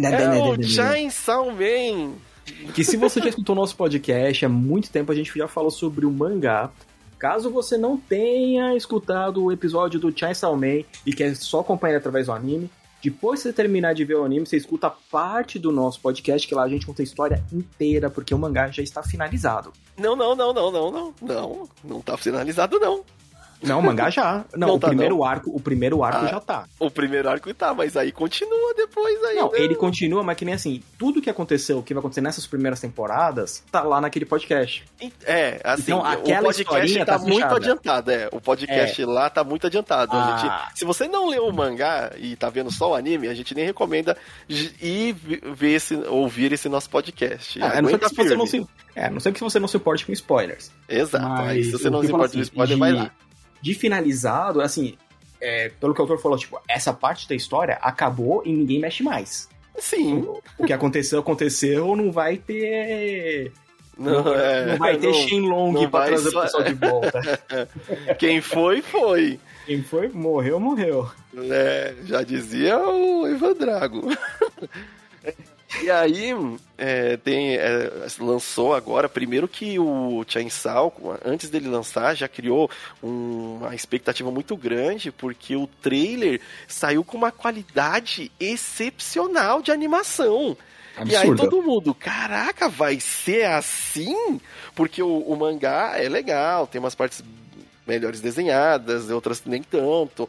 é 0.08 0.42
o 0.42 0.62
Chainsaw 0.62 1.46
Man. 1.50 2.14
Que 2.74 2.82
se 2.82 2.96
você 2.96 3.20
já 3.20 3.28
escutou 3.28 3.54
nosso 3.54 3.76
podcast 3.76 4.44
há 4.44 4.48
muito 4.48 4.90
tempo, 4.90 5.12
a 5.12 5.14
gente 5.14 5.32
já 5.36 5.46
falou 5.46 5.70
sobre 5.70 6.06
o 6.06 6.10
mangá. 6.10 6.70
Caso 7.18 7.50
você 7.50 7.76
não 7.76 7.96
tenha 7.96 8.76
escutado 8.76 9.44
o 9.44 9.52
episódio 9.52 9.98
do 9.98 10.16
Chainsaw 10.16 10.56
Man 10.56 10.84
e 11.04 11.12
quer 11.12 11.34
só 11.34 11.60
acompanhar 11.60 11.98
através 11.98 12.26
do 12.26 12.32
anime, 12.32 12.70
depois 13.02 13.40
que 13.40 13.48
você 13.48 13.52
terminar 13.52 13.94
de 13.94 14.04
ver 14.04 14.16
o 14.16 14.24
anime, 14.24 14.46
você 14.46 14.56
escuta 14.56 14.90
parte 14.90 15.58
do 15.58 15.70
nosso 15.70 16.00
podcast, 16.00 16.46
que 16.46 16.54
lá 16.54 16.64
a 16.64 16.68
gente 16.68 16.86
conta 16.86 17.02
a 17.02 17.04
história 17.04 17.44
inteira, 17.52 18.10
porque 18.10 18.34
o 18.34 18.38
mangá 18.38 18.70
já 18.70 18.82
está 18.82 19.02
finalizado. 19.02 19.72
Não, 19.96 20.16
não, 20.16 20.34
não, 20.34 20.52
não, 20.52 20.70
não, 20.70 20.90
não. 20.90 21.14
Não, 21.20 21.68
não 21.84 22.00
tá 22.00 22.16
finalizado, 22.16 22.78
não. 22.80 23.04
Não, 23.62 23.80
o 23.80 23.82
mangá 23.82 24.08
já. 24.08 24.44
Não, 24.54 24.68
não 24.68 24.74
o 24.76 24.78
tá, 24.78 24.88
primeiro 24.88 25.16
não. 25.16 25.24
arco, 25.24 25.50
o 25.54 25.60
primeiro 25.60 26.02
arco 26.04 26.24
ah, 26.24 26.28
já 26.28 26.40
tá. 26.40 26.64
O 26.78 26.90
primeiro 26.90 27.28
arco 27.28 27.52
tá, 27.52 27.74
mas 27.74 27.96
aí 27.96 28.12
continua 28.12 28.74
depois 28.74 29.22
aí. 29.24 29.36
Não, 29.36 29.54
ele 29.54 29.74
continua, 29.74 30.22
mas 30.22 30.36
que 30.36 30.44
nem 30.44 30.54
assim, 30.54 30.82
tudo 30.96 31.20
que 31.20 31.28
aconteceu, 31.28 31.78
o 31.78 31.82
que 31.82 31.92
vai 31.92 32.00
acontecer 32.00 32.20
nessas 32.20 32.46
primeiras 32.46 32.80
temporadas, 32.80 33.64
tá 33.70 33.82
lá 33.82 34.00
naquele 34.00 34.24
podcast. 34.24 34.84
É, 35.24 35.60
assim, 35.64 35.82
então, 35.92 36.04
aquela 36.04 36.50
o 36.50 36.54
podcast 36.54 36.98
tá, 36.98 37.04
tá 37.04 37.18
muito 37.18 37.46
adiantado, 37.46 38.10
é. 38.10 38.28
O 38.32 38.40
podcast 38.40 39.02
é. 39.02 39.06
lá 39.06 39.28
tá 39.28 39.42
muito 39.42 39.66
adiantado. 39.66 40.12
Ah. 40.14 40.38
Gente, 40.38 40.78
se 40.78 40.84
você 40.84 41.08
não 41.08 41.28
leu 41.28 41.46
o 41.46 41.52
mangá 41.52 42.12
e 42.16 42.36
tá 42.36 42.48
vendo 42.48 42.72
só 42.72 42.92
o 42.92 42.94
anime, 42.94 43.28
a 43.28 43.34
gente 43.34 43.54
nem 43.54 43.64
recomenda 43.64 44.16
ir 44.48 45.14
ver 45.14 45.74
esse, 45.74 45.94
ouvir 45.94 46.52
esse 46.52 46.68
nosso 46.68 46.88
podcast. 46.88 47.60
É, 47.60 47.82
não 47.82 47.88
sei 47.88 48.08
se 48.08 48.14
você 48.14 48.36
não 48.36 48.46
se, 48.46 48.66
é, 48.94 49.10
não 49.10 49.20
sei 49.20 49.32
que 49.32 49.40
você 49.40 49.58
não 49.58 49.68
se 49.68 49.76
importe 49.76 50.06
com 50.06 50.12
spoilers. 50.12 50.70
Exato, 50.88 51.28
mas 51.28 51.66
se 51.66 51.72
você 51.72 51.90
não 51.90 52.02
se 52.02 52.08
importa 52.08 52.34
com 52.34 52.40
assim, 52.40 52.40
spoiler, 52.40 52.74
de... 52.74 52.80
vai 52.80 52.92
lá 52.92 53.10
de 53.60 53.74
finalizado, 53.74 54.60
assim, 54.60 54.96
é, 55.40 55.70
pelo 55.80 55.94
que 55.94 56.00
o 56.00 56.02
autor 56.02 56.18
falou, 56.20 56.38
tipo, 56.38 56.60
essa 56.68 56.92
parte 56.92 57.28
da 57.28 57.34
história 57.34 57.78
acabou 57.80 58.42
e 58.44 58.52
ninguém 58.52 58.80
mexe 58.80 59.02
mais. 59.02 59.48
Sim. 59.78 60.18
O, 60.18 60.42
o 60.58 60.66
que 60.66 60.72
aconteceu, 60.72 61.20
aconteceu, 61.20 61.94
não 61.94 62.10
vai 62.10 62.36
ter. 62.36 63.52
Não, 63.96 64.22
não, 64.22 64.34
é, 64.34 64.66
não 64.66 64.76
vai 64.76 64.96
ter 64.96 65.12
Shenlong 65.12 65.88
pra 65.88 66.06
trazer 66.06 66.30
só... 66.30 66.38
o 66.38 66.42
pessoal 66.42 66.64
de 66.64 66.74
volta. 66.74 67.20
Quem 68.18 68.40
foi, 68.40 68.80
foi. 68.80 69.40
Quem 69.66 69.82
foi, 69.82 70.08
morreu, 70.08 70.58
morreu. 70.58 71.10
É, 71.36 71.94
já 72.04 72.22
dizia 72.22 72.78
o 72.78 73.28
Ivan 73.28 73.54
Drago. 73.54 74.08
E 75.82 75.90
aí, 75.90 76.30
é, 76.78 77.18
tem, 77.18 77.56
é, 77.56 77.90
lançou 78.18 78.74
agora, 78.74 79.06
primeiro 79.06 79.46
que 79.46 79.78
o 79.78 80.24
Chainsaw, 80.26 81.18
antes 81.22 81.50
dele 81.50 81.68
lançar, 81.68 82.14
já 82.16 82.26
criou 82.26 82.70
um, 83.02 83.58
uma 83.58 83.74
expectativa 83.74 84.30
muito 84.30 84.56
grande, 84.56 85.12
porque 85.12 85.54
o 85.56 85.66
trailer 85.66 86.40
saiu 86.66 87.04
com 87.04 87.18
uma 87.18 87.30
qualidade 87.30 88.32
excepcional 88.40 89.60
de 89.60 89.70
animação. 89.70 90.56
Absurdo. 90.96 91.12
E 91.12 91.16
aí 91.16 91.36
todo 91.36 91.62
mundo, 91.62 91.94
caraca, 91.94 92.68
vai 92.68 92.98
ser 92.98 93.44
assim? 93.44 94.40
Porque 94.74 95.02
o, 95.02 95.18
o 95.18 95.36
mangá 95.36 95.92
é 95.96 96.08
legal, 96.08 96.66
tem 96.66 96.80
umas 96.80 96.94
partes 96.94 97.22
melhores 97.86 98.20
desenhadas, 98.20 99.10
outras 99.10 99.42
nem 99.44 99.62
tanto. 99.62 100.28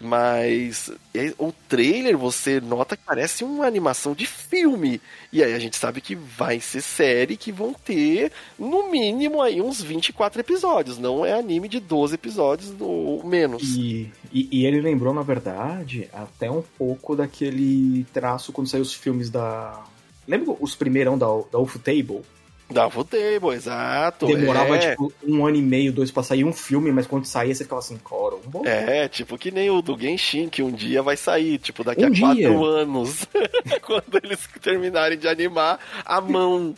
Mas 0.00 0.90
o 1.38 1.52
trailer 1.68 2.18
você 2.18 2.60
nota 2.60 2.96
que 2.96 3.04
parece 3.04 3.44
uma 3.44 3.66
animação 3.66 4.12
de 4.12 4.26
filme. 4.26 5.00
E 5.32 5.42
aí 5.42 5.54
a 5.54 5.58
gente 5.58 5.76
sabe 5.76 6.00
que 6.00 6.14
vai 6.14 6.60
ser 6.60 6.80
série 6.80 7.36
que 7.36 7.52
vão 7.52 7.72
ter 7.72 8.32
no 8.58 8.90
mínimo 8.90 9.40
aí 9.40 9.62
uns 9.62 9.80
24 9.80 10.40
episódios. 10.40 10.98
Não 10.98 11.24
é 11.24 11.32
anime 11.32 11.68
de 11.68 11.80
12 11.80 12.14
episódios 12.14 12.74
ou 12.80 13.24
menos. 13.24 13.62
E, 13.62 14.12
e, 14.32 14.48
e 14.50 14.66
ele 14.66 14.80
lembrou, 14.80 15.14
na 15.14 15.22
verdade, 15.22 16.08
até 16.12 16.50
um 16.50 16.62
pouco 16.76 17.14
daquele 17.14 18.04
traço 18.12 18.52
quando 18.52 18.68
saiu 18.68 18.82
os 18.82 18.94
filmes 18.94 19.30
da. 19.30 19.84
Lembra 20.26 20.56
os 20.58 20.74
primeirão 20.74 21.16
da, 21.16 21.26
da 21.52 21.58
UFO 21.58 21.78
Table? 21.78 22.22
Da 22.70 22.88
Table, 22.88 23.54
exato. 23.54 24.26
Demorava, 24.26 24.76
é. 24.76 24.90
tipo, 24.90 25.12
um 25.22 25.46
ano 25.46 25.56
e 25.56 25.62
meio, 25.62 25.92
dois 25.92 26.10
pra 26.10 26.22
sair 26.22 26.44
um 26.44 26.52
filme, 26.52 26.90
mas 26.90 27.06
quando 27.06 27.26
saía 27.26 27.54
você 27.54 27.62
ficava 27.62 27.80
assim, 27.80 27.98
coro, 27.98 28.40
um 28.52 28.66
É, 28.66 29.06
tipo 29.06 29.36
que 29.36 29.50
nem 29.50 29.70
o 29.70 29.82
do 29.82 29.98
Genshin, 29.98 30.48
que 30.48 30.62
um 30.62 30.72
dia 30.72 31.02
vai 31.02 31.16
sair, 31.16 31.58
tipo, 31.58 31.84
daqui 31.84 32.02
um 32.04 32.06
a 32.06 32.10
dia. 32.10 32.48
quatro 32.48 32.64
anos. 32.64 33.26
quando 33.82 34.20
eles 34.22 34.48
terminarem 34.62 35.18
de 35.18 35.28
animar 35.28 35.78
a 36.04 36.20
mão. 36.20 36.74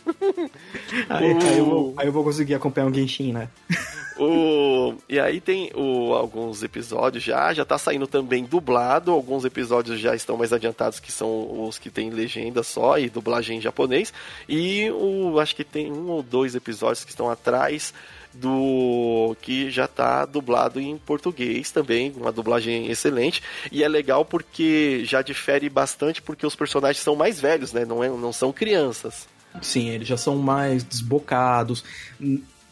aí, 1.09 1.33
o... 1.33 1.37
aí, 1.41 1.57
eu 1.57 1.65
vou, 1.65 1.93
aí 1.97 2.07
eu 2.07 2.11
vou 2.11 2.23
conseguir 2.23 2.55
acompanhar 2.55 2.87
o 2.87 2.93
Genshin, 2.93 3.31
né? 3.31 3.47
O... 4.19 4.95
E 5.07 5.19
aí 5.19 5.39
tem 5.39 5.71
o... 5.75 6.13
alguns 6.13 6.63
episódios 6.63 7.23
já, 7.23 7.53
já 7.53 7.63
tá 7.63 7.77
saindo 7.77 8.07
também 8.07 8.43
dublado, 8.43 9.11
alguns 9.11 9.45
episódios 9.45 9.99
já 9.99 10.15
estão 10.15 10.37
mais 10.37 10.51
adiantados, 10.51 10.99
que 10.99 11.11
são 11.11 11.65
os 11.67 11.77
que 11.77 11.89
tem 11.89 12.09
legenda 12.09 12.63
só 12.63 12.97
e 12.97 13.09
dublagem 13.09 13.57
em 13.57 13.61
japonês, 13.61 14.13
e 14.47 14.89
o... 14.91 15.39
acho 15.39 15.55
que 15.55 15.63
tem 15.63 15.91
um 15.91 16.09
ou 16.09 16.23
dois 16.23 16.55
episódios 16.55 17.03
que 17.03 17.11
estão 17.11 17.29
atrás 17.29 17.93
do 18.33 19.35
que 19.41 19.69
já 19.69 19.85
está 19.85 20.25
dublado 20.25 20.79
em 20.79 20.97
português 20.97 21.71
também, 21.71 22.13
uma 22.15 22.31
dublagem 22.31 22.87
excelente. 22.89 23.41
E 23.71 23.83
é 23.83 23.87
legal 23.87 24.23
porque 24.23 25.01
já 25.05 25.21
difere 25.21 25.69
bastante 25.69 26.21
porque 26.21 26.45
os 26.45 26.55
personagens 26.55 27.03
são 27.03 27.15
mais 27.15 27.39
velhos, 27.39 27.73
né? 27.73 27.85
Não, 27.85 28.03
é, 28.03 28.09
não 28.09 28.31
são 28.31 28.53
crianças. 28.53 29.27
Sim, 29.61 29.89
eles 29.89 30.07
já 30.07 30.17
são 30.17 30.35
mais 30.35 30.83
desbocados. 30.83 31.83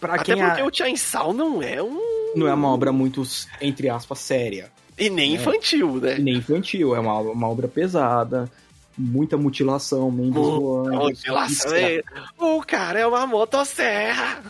Pra 0.06 0.16
Até 0.16 0.36
porque 0.36 0.62
a... 0.62 0.66
o 0.66 0.74
Chainsaw 0.74 1.34
não 1.34 1.62
é 1.62 1.82
um... 1.82 2.34
Não 2.36 2.48
é 2.48 2.54
uma 2.54 2.70
obra 2.70 2.92
muito, 2.92 3.24
entre 3.62 3.90
aspas, 3.90 4.20
séria. 4.20 4.72
E 4.98 5.10
nem 5.10 5.32
né? 5.32 5.36
infantil, 5.36 5.96
né? 5.96 6.18
nem 6.18 6.36
infantil, 6.36 6.96
é 6.96 7.00
uma, 7.00 7.20
uma 7.20 7.50
obra 7.50 7.68
pesada 7.68 8.50
muita 8.98 9.38
mutilação, 9.38 10.10
membros 10.10 10.46
voando. 10.46 10.96
Mutilação. 10.96 11.76
É... 11.76 12.02
O 12.38 12.62
cara 12.62 13.00
é 13.00 13.08
uma 13.08 13.28
motosserra. 13.28 14.42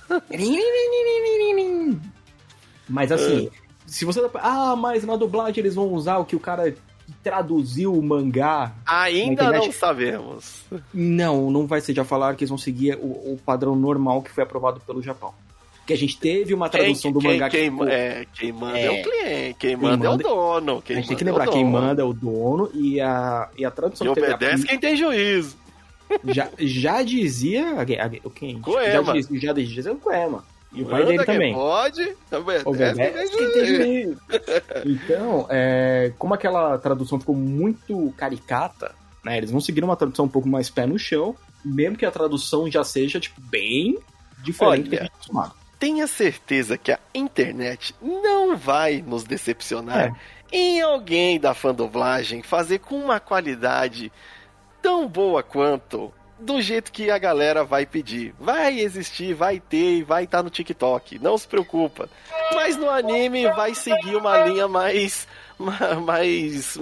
mas 2.88 3.12
assim, 3.12 3.50
se 3.86 4.06
você. 4.06 4.22
Ah, 4.36 4.76
mas 4.76 5.04
na 5.04 5.16
dublagem 5.16 5.60
eles 5.60 5.76
vão 5.76 5.92
usar 5.94 6.18
o 6.18 6.26
que 6.26 6.36
o 6.36 6.40
cara 6.40 6.76
traduziu 7.24 7.94
o 7.94 8.02
mangá. 8.02 8.74
Ainda 8.86 9.52
não 9.52 9.72
sabemos. 9.72 10.64
Não, 10.94 11.50
não 11.52 11.68
vai 11.68 11.82
ser. 11.82 11.94
Já 11.94 12.04
falaram 12.04 12.36
que 12.36 12.44
eles 12.44 12.50
vão 12.50 12.58
seguir 12.58 12.98
o, 13.02 13.34
o 13.34 13.40
padrão 13.44 13.76
normal 13.76 14.22
que 14.22 14.32
foi 14.32 14.44
aprovado 14.44 14.80
pelo 14.82 15.02
Japão 15.02 15.34
que 15.86 15.94
a 15.94 15.98
gente 15.98 16.18
teve 16.18 16.54
uma 16.54 16.68
tradução 16.68 17.12
quem, 17.12 17.22
do 17.22 17.28
mangá 17.28 17.50
quem, 17.50 17.76
que. 17.76 17.84
É, 17.84 18.26
quem 18.34 18.52
manda 18.52 18.80
é, 18.80 18.86
é 18.86 18.92
o 18.92 19.04
cliente, 19.04 19.56
quem, 19.60 19.76
manda, 19.76 20.10
manda, 20.10 20.24
é 20.24 20.28
o 20.28 20.36
dono. 20.36 20.84
a 20.88 20.94
gente 20.94 21.08
tem 21.08 21.18
que 21.18 21.24
lembrar, 21.24 21.48
é 21.48 21.52
quem 21.52 21.66
manda 21.66 22.02
é 22.02 22.06
o 22.06 22.14
dono 22.14 22.70
e 22.74 23.00
a, 23.00 23.50
e 23.58 23.64
a 23.64 23.72
tradução 23.72 24.08
e 24.08 24.14
que 24.14 24.20
obedece 24.20 24.64
a... 24.64 24.68
quem 24.68 24.80
tem 24.80 24.96
juízo. 24.96 25.56
Já, 26.26 26.50
já 26.58 27.02
dizia. 27.04 27.66
O 28.24 28.30
quem? 28.30 28.62
Coema. 28.62 29.04
Já 29.04 29.14
dizia, 29.14 29.40
já 29.40 29.54
dizia 29.54 29.92
o 29.92 29.98
Coema. 29.98 30.44
E 30.74 30.84
o 30.84 30.86
pai 30.86 31.06
dele 31.06 31.24
também. 31.24 31.54
Pode, 31.54 32.16
obedece 32.66 33.38
quem 33.38 33.52
tem 33.52 33.66
juízo. 33.66 34.22
Então, 34.86 35.48
é, 35.50 36.12
como 36.18 36.34
aquela 36.34 36.78
tradução 36.78 37.20
ficou 37.20 37.36
muito 37.36 38.14
caricata, 38.18 38.94
né? 39.24 39.38
Eles 39.38 39.52
vão 39.52 39.62
seguir 39.62 39.84
uma 39.84 39.96
tradução 39.96 40.26
um 40.26 40.30
pouco 40.30 40.48
mais 40.48 40.70
pé 40.70 40.86
no 40.86 41.00
chão, 41.00 41.36
mesmo 41.64 41.98
que 41.98 42.06
a 42.06 42.12
tradução 42.12 42.70
já 42.70 42.84
seja, 42.84 43.20
tipo, 43.20 43.40
bem 43.42 43.98
diferente 44.44 44.72
Olha, 44.72 44.84
do 44.84 44.90
que 44.90 44.96
a 44.98 45.02
gente 45.02 45.10
tá 45.10 45.16
acostumado 45.16 45.65
tenha 45.80 46.08
certeza 46.08 46.78
que 46.78 46.92
a 46.92 47.00
internet 47.14 47.96
não 48.02 48.56
vai 48.56 49.04
nos 49.06 49.24
decepcionar 49.24 50.08
é. 50.08 50.14
em 50.52 50.82
alguém 50.82 51.40
da 51.40 51.54
fandoblagem 51.54 52.42
fazer 52.42 52.80
com 52.80 52.96
uma 52.96 53.20
qualidade 53.20 54.12
tão 54.82 55.08
boa 55.08 55.42
quanto 55.42 56.14
do 56.40 56.62
jeito 56.62 56.92
que 56.92 57.10
a 57.10 57.18
galera 57.18 57.64
vai 57.64 57.86
pedir. 57.86 58.34
Vai 58.40 58.80
existir, 58.80 59.34
vai 59.34 59.60
ter 59.60 59.98
e 59.98 60.04
vai 60.04 60.26
estar 60.26 60.40
tá 60.40 60.44
no 60.44 60.50
TikTok. 60.50 61.20
Não 61.20 61.38
se 61.38 61.48
preocupa. 61.48 62.10
Mas 62.54 62.78
no 62.78 62.90
anime 62.90 63.48
vai 63.52 63.74
seguir 63.74 64.16
uma 64.16 64.38
linha 64.46 64.68
mais 64.68 65.28
mais, 66.06 66.78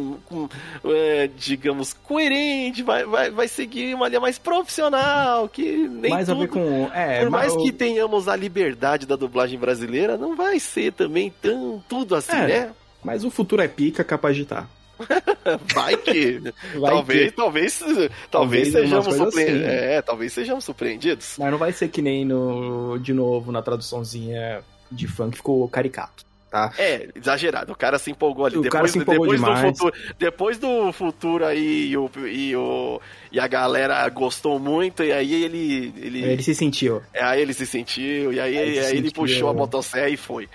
é, 0.83 1.29
digamos, 1.37 1.93
coerente, 1.93 2.81
vai, 2.81 3.05
vai, 3.05 3.29
vai 3.29 3.47
seguir 3.47 3.93
uma 3.93 4.07
linha 4.07 4.19
mais 4.19 4.39
profissional, 4.39 5.47
que 5.47 5.87
nem 5.87 6.11
mais 6.11 6.27
tudo, 6.27 6.37
a 6.37 6.41
ver 6.41 6.47
com... 6.47 6.89
É, 6.93 7.21
por 7.21 7.29
mais 7.29 7.55
que 7.55 7.71
tenhamos 7.71 8.27
a 8.27 8.35
liberdade 8.35 9.05
da 9.05 9.15
dublagem 9.15 9.59
brasileira, 9.59 10.17
não 10.17 10.35
vai 10.35 10.59
ser 10.59 10.91
também 10.93 11.31
tão 11.41 11.83
tudo 11.87 12.15
assim, 12.15 12.35
é, 12.35 12.47
né? 12.47 12.71
Mas 13.03 13.23
o 13.23 13.29
futuro 13.29 13.61
é 13.61 13.67
pica, 13.67 14.03
capaz 14.03 14.35
de 14.35 14.43
estar. 14.43 14.61
Tá. 14.63 14.67
Vai 15.73 15.97
que. 15.97 16.39
Vai 16.79 16.91
talvez, 16.91 17.31
que... 17.31 17.35
talvez, 17.35 17.79
talvez, 17.79 18.11
talvez 18.31 18.71
sejamos 18.71 19.15
surpreendidos. 19.15 19.67
Assim. 19.67 19.75
É, 19.75 20.01
talvez 20.01 20.33
sejamos 20.33 20.63
surpreendidos. 20.63 21.35
Mas 21.39 21.51
não 21.51 21.57
vai 21.57 21.71
ser 21.71 21.87
que 21.89 22.01
nem 22.01 22.25
no, 22.25 22.97
de 22.99 23.13
novo 23.13 23.51
na 23.51 23.61
traduçãozinha 23.61 24.63
de 24.91 25.07
funk 25.07 25.37
ficou 25.37 25.67
caricato. 25.67 26.23
Tá? 26.53 26.71
É, 26.77 27.09
exagerado. 27.15 27.71
O 27.71 27.75
cara 27.75 27.97
se 27.97 28.11
empolgou 28.11 28.45
ali. 28.45 28.57
O 28.57 28.61
depois, 28.61 28.71
cara 28.71 28.87
se 28.87 28.99
empolgou 28.99 29.25
depois 29.25 29.41
demais. 29.41 29.59
do 29.59 29.67
futuro, 29.75 30.15
depois 30.19 30.57
do 30.59 30.93
futuro 30.93 31.45
aí 31.47 31.87
e, 31.89 31.97
o, 31.97 32.11
e, 32.27 32.55
o, 32.55 33.01
e 33.31 33.39
a 33.39 33.47
galera 33.47 34.07
gostou 34.09 34.59
muito, 34.59 35.01
e 35.01 35.11
aí 35.11 35.33
ele. 35.43 35.91
Ele, 35.97 36.23
ele 36.23 36.43
se 36.43 36.53
sentiu. 36.53 37.01
É, 37.11 37.23
aí 37.23 37.41
ele 37.41 37.55
se 37.55 37.65
sentiu, 37.65 38.31
e 38.31 38.39
aí, 38.39 38.55
aí, 38.55 38.77
aí 38.77 38.97
ele 38.97 39.09
puxou 39.09 39.49
a 39.49 39.53
motosserra 39.53 40.09
e 40.09 40.15
foi. 40.15 40.47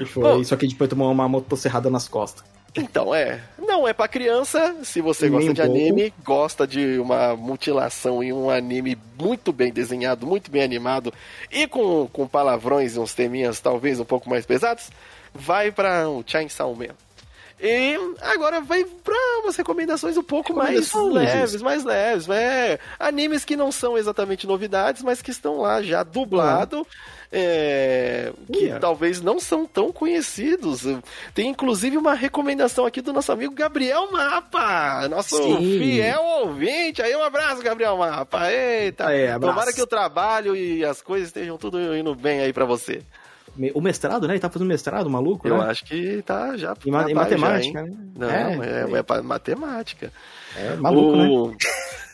E 0.00 0.04
foi. 0.04 0.24
Bom, 0.24 0.42
Só 0.42 0.56
que 0.56 0.66
depois 0.66 0.90
tomou 0.90 1.12
uma 1.12 1.28
motosserrada 1.28 1.88
nas 1.88 2.08
costas. 2.08 2.55
Então, 2.76 3.14
é. 3.14 3.40
Não 3.58 3.88
é 3.88 3.92
para 3.92 4.08
criança. 4.08 4.76
Se 4.82 5.00
você 5.00 5.28
gosta 5.28 5.52
de 5.54 5.62
anime, 5.62 6.12
gosta 6.24 6.66
de 6.66 6.98
uma 6.98 7.34
mutilação 7.34 8.22
e 8.22 8.32
um 8.32 8.50
anime 8.50 8.98
muito 9.18 9.52
bem 9.52 9.72
desenhado, 9.72 10.26
muito 10.26 10.50
bem 10.50 10.62
animado 10.62 11.12
e 11.50 11.66
com, 11.66 12.06
com 12.12 12.26
palavrões 12.26 12.96
e 12.96 12.98
uns 12.98 13.14
teminhas 13.14 13.60
talvez 13.60 13.98
um 13.98 14.04
pouco 14.04 14.28
mais 14.28 14.44
pesados, 14.44 14.90
vai 15.34 15.72
para 15.72 16.08
o 16.08 16.22
Chainsaw 16.26 16.74
Man. 16.74 16.94
E 17.58 17.96
agora 18.20 18.60
vai 18.60 18.84
pra 18.84 19.16
umas 19.42 19.56
recomendações 19.56 20.16
um 20.16 20.22
pouco 20.22 20.52
mais 20.52 20.92
leves, 20.92 21.62
mais 21.62 21.84
leves. 21.84 22.28
É, 22.28 22.78
animes 22.98 23.46
que 23.46 23.56
não 23.56 23.72
são 23.72 23.96
exatamente 23.96 24.46
novidades, 24.46 25.02
mas 25.02 25.22
que 25.22 25.30
estão 25.30 25.58
lá 25.60 25.82
já 25.82 26.02
dublado. 26.02 26.86
É, 27.32 28.32
que 28.52 28.60
yeah. 28.60 28.78
talvez 28.78 29.20
não 29.20 29.40
são 29.40 29.66
tão 29.66 29.90
conhecidos. 29.90 30.82
Tem 31.34 31.48
inclusive 31.48 31.96
uma 31.96 32.14
recomendação 32.14 32.86
aqui 32.86 33.00
do 33.00 33.12
nosso 33.12 33.32
amigo 33.32 33.54
Gabriel 33.54 34.12
Mapa, 34.12 35.08
nosso 35.08 35.36
Sim. 35.36 35.78
fiel 35.78 36.22
ouvinte. 36.22 37.02
Aí 37.02 37.16
um 37.16 37.22
abraço, 37.22 37.62
Gabriel 37.62 37.96
Mapa. 37.96 38.52
Eita, 38.52 39.08
aí, 39.08 39.38
tomara 39.40 39.72
que 39.72 39.82
o 39.82 39.86
trabalho 39.86 40.54
e 40.54 40.84
as 40.84 41.02
coisas 41.02 41.28
estejam 41.28 41.56
tudo 41.56 41.96
indo 41.96 42.14
bem 42.14 42.40
aí 42.40 42.52
para 42.52 42.64
você. 42.64 43.02
O 43.74 43.80
mestrado, 43.80 44.26
né? 44.26 44.34
Ele 44.34 44.40
tá 44.40 44.50
fazendo 44.50 44.68
mestrado, 44.68 45.08
maluco, 45.08 45.46
Eu 45.46 45.58
né? 45.58 45.64
acho 45.64 45.84
que 45.84 46.22
tá 46.22 46.56
já. 46.56 46.76
Em, 46.84 46.90
ma 46.90 47.10
em 47.10 47.14
matemática, 47.14 47.80
já, 47.80 47.86
né? 47.86 47.96
Não, 48.14 48.30
é, 48.30 48.82
é, 48.82 48.82
é, 48.82 49.18
é 49.18 49.22
matemática. 49.22 50.12
É 50.56 50.74
maluco, 50.76 51.16
o... 51.16 51.50
né? 51.50 51.56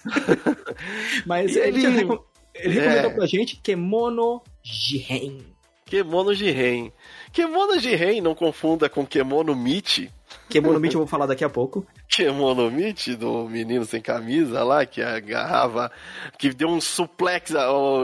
Mas 1.26 1.56
ele, 1.56 1.84
ele, 1.84 2.18
ele 2.54 2.80
recomendou 2.80 3.10
é. 3.10 3.14
pra 3.14 3.26
gente 3.26 3.56
Kemono 3.56 4.42
Jiren. 4.62 5.38
Kemono 5.84 6.34
Jiren. 6.34 6.92
Kemono 7.32 7.78
Jiren, 7.78 8.20
não 8.20 8.34
confunda 8.34 8.88
com 8.88 9.06
Kemono 9.06 9.54
Michi. 9.54 10.10
Kemono 10.48 10.78
Michi 10.78 10.94
eu 10.94 11.00
vou 11.00 11.06
falar 11.06 11.26
daqui 11.26 11.44
a 11.44 11.48
pouco. 11.48 11.86
Kemono 12.08 12.70
Michi, 12.70 13.14
do 13.16 13.48
menino 13.48 13.84
sem 13.84 14.00
camisa 14.00 14.62
lá, 14.62 14.84
que 14.84 15.00
agarrava, 15.00 15.90
que 16.38 16.52
deu 16.52 16.68
um 16.68 16.80
suplex, 16.80 17.52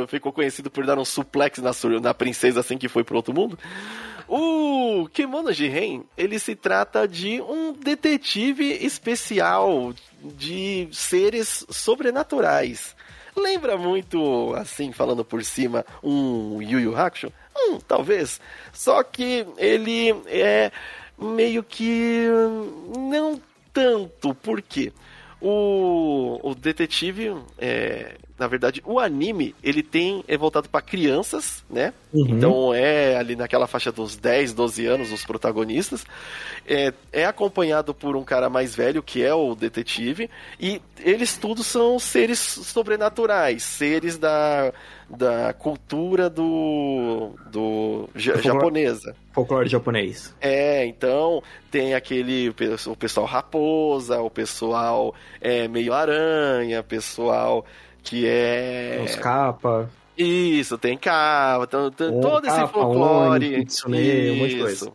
ficou 0.08 0.32
conhecido 0.32 0.70
por 0.70 0.86
dar 0.86 0.98
um 0.98 1.04
suplex 1.04 1.58
na, 1.58 1.72
na 2.00 2.14
princesa 2.14 2.60
assim 2.60 2.78
que 2.78 2.88
foi 2.88 3.04
pro 3.04 3.16
outro 3.16 3.34
mundo. 3.34 3.58
O 4.28 5.08
Kemono 5.12 5.52
Jiren, 5.52 6.04
ele 6.16 6.38
se 6.38 6.54
trata 6.54 7.08
de 7.08 7.40
um 7.40 7.72
detetive 7.72 8.72
especial 8.84 9.94
de 10.22 10.88
seres 10.92 11.64
sobrenaturais. 11.70 12.94
Lembra 13.34 13.78
muito, 13.78 14.52
assim, 14.54 14.92
falando 14.92 15.24
por 15.24 15.42
cima, 15.44 15.86
um 16.02 16.60
Yu 16.60 16.80
Yu 16.80 16.96
Hakusho? 16.96 17.32
Hum, 17.56 17.78
talvez. 17.86 18.40
Só 18.72 19.02
que 19.02 19.46
ele 19.56 20.10
é 20.26 20.72
meio 21.20 21.62
que 21.62 22.26
não 22.96 23.40
tanto. 23.72 24.34
Por 24.34 24.62
quê? 24.62 24.92
O, 25.40 26.40
o 26.42 26.54
detetive, 26.54 27.32
é, 27.56 28.16
na 28.36 28.48
verdade, 28.48 28.82
o 28.84 28.98
anime, 28.98 29.54
ele 29.62 29.84
tem 29.84 30.24
é 30.26 30.36
voltado 30.36 30.68
para 30.68 30.80
crianças, 30.80 31.64
né? 31.70 31.92
Uhum. 32.12 32.26
Então 32.28 32.74
é 32.74 33.16
ali 33.16 33.36
naquela 33.36 33.68
faixa 33.68 33.92
dos 33.92 34.16
10, 34.16 34.52
12 34.52 34.86
anos 34.86 35.12
os 35.12 35.24
protagonistas. 35.24 36.04
É, 36.66 36.92
é 37.12 37.24
acompanhado 37.24 37.94
por 37.94 38.16
um 38.16 38.24
cara 38.24 38.50
mais 38.50 38.74
velho, 38.74 39.00
que 39.00 39.22
é 39.22 39.32
o 39.32 39.54
detetive, 39.54 40.28
e 40.58 40.82
eles 40.98 41.36
todos 41.36 41.68
são 41.68 42.00
seres 42.00 42.40
sobrenaturais, 42.40 43.62
seres 43.62 44.18
da 44.18 44.72
da 45.08 45.52
cultura 45.52 46.28
do, 46.28 47.30
do 47.50 48.08
japonesa. 48.14 49.16
Folclore 49.32 49.68
japonês. 49.68 50.34
É, 50.40 50.84
então 50.86 51.42
tem 51.70 51.94
aquele 51.94 52.50
o 52.50 52.96
pessoal 52.96 53.26
raposa, 53.26 54.20
o 54.20 54.28
pessoal 54.28 55.14
é 55.40 55.66
meio 55.66 55.94
aranha, 55.94 56.82
pessoal 56.82 57.64
que 58.02 58.26
é 58.26 59.00
os 59.04 59.16
capa. 59.16 59.90
Isso, 60.16 60.76
tem 60.76 60.98
capa, 60.98 61.64
então, 61.64 61.90
todo 61.90 62.42
capa, 62.42 62.64
esse 62.64 62.72
folclore, 62.72 63.46
Oni, 63.46 63.64
kitsune, 63.64 64.30
um 64.30 64.36
monte 64.36 64.54
de 64.54 64.60
coisa. 64.60 64.92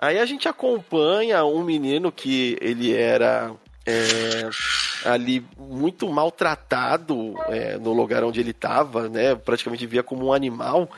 Aí 0.00 0.18
a 0.18 0.24
gente 0.24 0.48
acompanha 0.48 1.44
um 1.44 1.62
menino 1.62 2.10
que 2.10 2.56
ele 2.60 2.94
era 2.94 3.52
é, 3.88 4.50
ali 5.08 5.42
muito 5.56 6.06
maltratado 6.10 7.34
é, 7.48 7.78
no 7.78 7.94
lugar 7.94 8.22
onde 8.22 8.38
ele 8.38 8.50
estava, 8.50 9.08
né? 9.08 9.34
Praticamente 9.34 9.86
via 9.86 10.02
como 10.02 10.26
um 10.26 10.32
animal. 10.32 10.90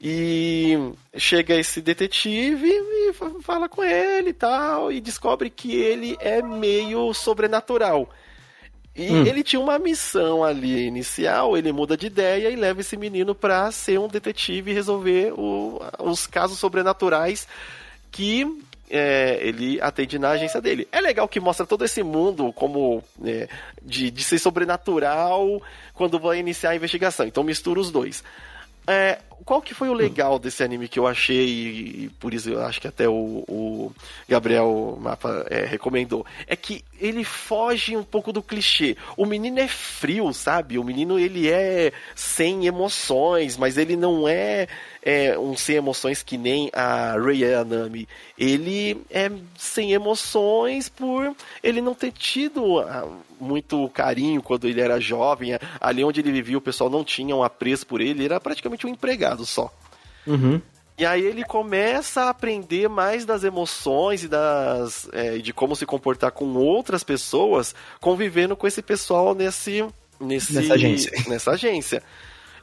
E 0.00 0.76
chega 1.14 1.54
esse 1.54 1.80
detetive 1.80 2.66
e 2.68 3.12
fala 3.42 3.68
com 3.68 3.84
ele 3.84 4.30
e 4.30 4.32
tal, 4.32 4.90
e 4.90 5.00
descobre 5.00 5.48
que 5.48 5.76
ele 5.76 6.16
é 6.20 6.42
meio 6.42 7.12
sobrenatural. 7.12 8.08
E 8.96 9.10
hum. 9.10 9.26
ele 9.26 9.42
tinha 9.42 9.60
uma 9.60 9.78
missão 9.78 10.42
ali 10.42 10.86
inicial, 10.86 11.56
ele 11.56 11.70
muda 11.70 11.96
de 11.96 12.06
ideia 12.06 12.50
e 12.50 12.56
leva 12.56 12.80
esse 12.80 12.96
menino 12.96 13.34
para 13.34 13.70
ser 13.70 14.00
um 14.00 14.08
detetive 14.08 14.70
e 14.70 14.74
resolver 14.74 15.32
o, 15.38 15.80
os 16.00 16.26
casos 16.26 16.58
sobrenaturais 16.58 17.46
que 18.10 18.44
é, 18.92 19.38
ele 19.40 19.80
atende 19.80 20.18
na 20.18 20.30
agência 20.30 20.60
dele. 20.60 20.86
É 20.92 21.00
legal 21.00 21.26
que 21.26 21.40
mostra 21.40 21.64
todo 21.64 21.82
esse 21.82 22.02
mundo 22.02 22.52
como 22.52 23.02
é, 23.24 23.48
de, 23.82 24.10
de 24.10 24.22
ser 24.22 24.38
sobrenatural 24.38 25.62
quando 25.94 26.18
vai 26.20 26.38
iniciar 26.38 26.70
a 26.70 26.76
investigação. 26.76 27.26
Então 27.26 27.42
mistura 27.42 27.80
os 27.80 27.90
dois. 27.90 28.22
É, 28.86 29.18
qual 29.44 29.62
que 29.62 29.74
foi 29.74 29.88
o 29.88 29.94
legal 29.94 30.38
desse 30.38 30.62
anime 30.62 30.88
que 30.88 30.98
eu 30.98 31.06
achei, 31.06 31.46
e 31.46 32.10
por 32.20 32.34
isso 32.34 32.50
eu 32.50 32.62
acho 32.64 32.80
que 32.80 32.88
até 32.88 33.08
o, 33.08 33.44
o 33.48 33.92
Gabriel 34.28 34.98
Mapa 35.00 35.46
é, 35.48 35.64
recomendou, 35.64 36.24
é 36.46 36.56
que 36.56 36.84
ele 37.00 37.24
foge 37.24 37.96
um 37.96 38.04
pouco 38.04 38.32
do 38.32 38.42
clichê. 38.42 38.96
O 39.16 39.26
menino 39.26 39.58
é 39.58 39.68
frio, 39.68 40.32
sabe? 40.32 40.78
O 40.78 40.84
menino 40.84 41.18
ele 41.18 41.50
é 41.50 41.92
sem 42.14 42.66
emoções, 42.66 43.56
mas 43.56 43.76
ele 43.76 43.96
não 43.96 44.28
é, 44.28 44.68
é 45.02 45.38
um 45.38 45.56
sem 45.56 45.76
emoções 45.76 46.22
que 46.22 46.38
nem 46.38 46.70
a 46.72 47.16
Rei 47.18 47.52
Anami. 47.54 48.08
Ele 48.38 49.02
é 49.10 49.30
sem 49.56 49.92
emoções 49.92 50.88
por 50.88 51.34
ele 51.62 51.80
não 51.80 51.94
ter 51.94 52.12
tido 52.12 52.80
ah, 52.80 53.08
muito 53.40 53.88
carinho 53.88 54.42
quando 54.42 54.68
ele 54.68 54.80
era 54.80 55.00
jovem. 55.00 55.58
Ali 55.80 56.04
onde 56.04 56.20
ele 56.20 56.30
vivia, 56.30 56.58
o 56.58 56.60
pessoal 56.60 56.88
não 56.88 57.04
tinha 57.04 57.34
um 57.34 57.42
apreço 57.42 57.86
por 57.86 58.00
ele, 58.00 58.10
ele 58.10 58.24
era 58.26 58.40
praticamente 58.40 58.86
um 58.86 58.90
empregado 58.90 59.31
só. 59.38 59.72
Uhum. 60.26 60.60
E 60.98 61.06
aí 61.06 61.24
ele 61.24 61.44
começa 61.44 62.22
a 62.22 62.30
aprender 62.30 62.88
mais 62.88 63.24
das 63.24 63.44
emoções 63.44 64.24
e 64.24 64.28
das 64.28 65.08
é, 65.12 65.38
de 65.38 65.52
como 65.52 65.74
se 65.74 65.86
comportar 65.86 66.30
com 66.30 66.54
outras 66.54 67.02
pessoas, 67.02 67.74
convivendo 68.00 68.54
com 68.54 68.66
esse 68.66 68.82
pessoal 68.82 69.34
nesse, 69.34 69.84
nesse 70.20 70.52
nessa 70.54 70.74
agência. 70.74 71.12
Nessa 71.28 71.50
agência. 71.52 72.02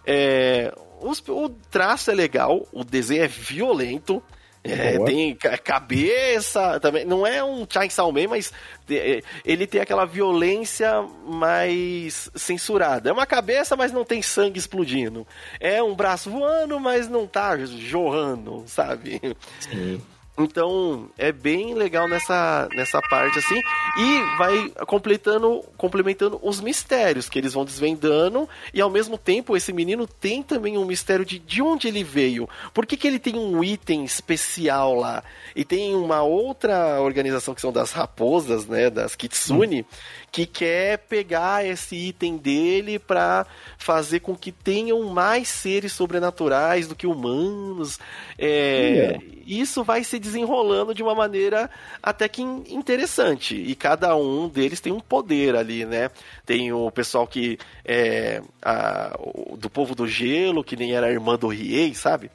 É, 0.05 0.73
os, 1.01 1.21
o 1.27 1.49
traço 1.49 2.12
é 2.12 2.13
legal, 2.13 2.67
o 2.71 2.84
desenho 2.84 3.23
é 3.23 3.27
violento. 3.27 4.23
É, 4.63 5.00
tem 5.06 5.36
cabeça 5.63 6.80
também. 6.80 7.06
Não 7.06 7.26
é 7.26 7.43
um 7.43 7.65
Chainsaw 7.69 8.12
Man, 8.12 8.28
mas 8.30 8.52
é, 8.89 9.22
ele 9.45 9.65
tem 9.65 9.80
aquela 9.80 10.06
violência 10.06 11.02
mais 11.26 12.30
censurada. 12.36 13.10
É 13.10 13.13
uma 13.13 13.26
cabeça, 13.26 13.76
mas 13.76 13.91
não 13.91 14.04
tem 14.04 14.22
sangue 14.22 14.60
explodindo. 14.60 15.26
É 15.60 15.82
um 15.82 15.95
braço 15.95 16.30
voando, 16.30 16.80
mas 16.80 17.08
não 17.08 17.26
tá 17.26 17.58
jorrando, 17.58 18.63
sabe? 18.67 19.22
Sim. 19.60 20.02
Então, 20.39 21.10
é 21.17 21.32
bem 21.32 21.73
legal 21.73 22.08
nessa, 22.08 22.69
nessa 22.73 23.02
parte, 23.02 23.39
assim. 23.39 23.62
E 23.97 24.38
vai 24.38 24.69
completando, 24.88 25.63
complementando 25.78 26.39
os 26.41 26.62
mistérios 26.62 27.28
que 27.28 27.38
eles 27.38 27.54
vão 27.54 27.65
desvendando. 27.65 28.47
E 28.73 28.80
ao 28.80 28.89
mesmo 28.89 29.17
tempo, 29.17 29.58
esse 29.58 29.73
menino 29.73 30.08
tem 30.08 30.41
também 30.41 30.78
um 30.78 30.86
mistério 30.86 31.25
de 31.25 31.39
de 31.39 31.62
onde 31.62 31.88
ele 31.88 32.04
veio. 32.04 32.47
Por 32.73 32.86
que, 32.86 32.95
que 32.95 33.08
ele 33.08 33.19
tem 33.19 33.36
um 33.36 33.63
item 33.63 34.06
especial 34.06 34.95
lá? 34.95 35.23
E 35.56 35.65
tem 35.65 35.95
uma 35.95 36.21
outra 36.21 37.02
organização 37.02 37.54
que 37.54 37.62
são 37.62 37.71
das 37.71 37.91
raposas, 37.91 38.65
né? 38.65 38.89
Das 38.89 39.15
Kitsune. 39.15 39.82
Hum 39.82 40.19
que 40.31 40.45
quer 40.45 40.97
pegar 40.99 41.65
esse 41.65 41.95
item 41.95 42.37
dele 42.37 42.99
para 42.99 43.45
fazer 43.77 44.19
com 44.19 44.35
que 44.35 44.51
tenham 44.51 45.03
mais 45.09 45.47
seres 45.47 45.93
sobrenaturais 45.93 46.87
do 46.87 46.95
que 46.95 47.07
humanos. 47.07 47.99
É, 48.37 49.17
Isso 49.45 49.83
vai 49.83 50.03
se 50.03 50.19
desenrolando 50.19 50.93
de 50.93 51.01
uma 51.01 51.15
maneira 51.15 51.69
até 52.01 52.27
que 52.27 52.41
interessante. 52.41 53.55
E 53.55 53.75
cada 53.75 54.15
um 54.15 54.47
deles 54.47 54.79
tem 54.79 54.93
um 54.93 54.99
poder 54.99 55.55
ali, 55.55 55.85
né? 55.85 56.09
Tem 56.45 56.71
o 56.71 56.91
pessoal 56.91 57.27
que 57.27 57.57
é 57.83 58.41
a, 58.61 59.17
do 59.57 59.69
povo 59.69 59.95
do 59.95 60.07
gelo, 60.07 60.63
que 60.63 60.75
nem 60.75 60.93
era 60.93 61.07
a 61.07 61.11
irmã 61.11 61.37
do 61.37 61.47
Riei, 61.47 61.93
sabe? 61.95 62.29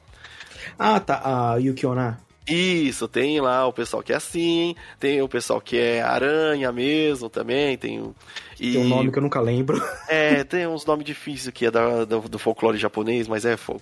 Ah, 0.77 0.99
tá. 0.99 1.21
A 1.23 1.57
Yukiona. 1.57 2.19
Isso, 2.47 3.07
tem 3.07 3.41
lá 3.41 3.65
o 3.67 3.73
pessoal 3.73 4.03
que 4.03 4.13
é 4.13 4.15
assim, 4.15 4.75
tem 4.99 5.21
o 5.21 5.27
pessoal 5.27 5.59
que 5.59 5.77
é 5.77 6.01
aranha 6.01 6.71
mesmo 6.71 7.27
também, 7.29 7.75
tem. 7.77 8.13
E... 8.59 8.73
Tem 8.73 8.85
um 8.85 8.89
nome 8.89 9.11
que 9.11 9.17
eu 9.17 9.23
nunca 9.23 9.41
lembro. 9.41 9.81
É, 10.07 10.43
tem 10.43 10.67
uns 10.67 10.85
nomes 10.85 11.03
difíceis 11.03 11.51
que 11.51 11.65
é 11.65 11.71
da, 11.71 12.05
do, 12.05 12.21
do 12.21 12.37
folclore 12.37 12.77
japonês, 12.77 13.27
mas 13.27 13.43
é 13.43 13.57
fogo. 13.57 13.81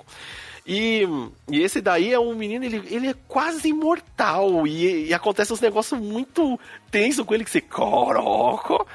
E, 0.65 1.06
e, 1.49 1.62
esse 1.62 1.82
daí 1.82 2.13
é 2.13 2.19
um 2.19 2.34
menino, 2.34 2.63
ele, 2.63 2.82
ele 2.89 3.08
é 3.08 3.15
quase 3.28 3.67
imortal. 3.67 4.65
E, 4.65 5.08
e 5.08 5.13
acontece 5.13 5.52
uns 5.52 5.60
negócios 5.60 5.99
muito 5.99 6.58
tensos 6.89 7.26
com 7.26 7.34
ele 7.34 7.43
que 7.43 7.52
você. 7.52 7.60
Coroco! 7.60 8.88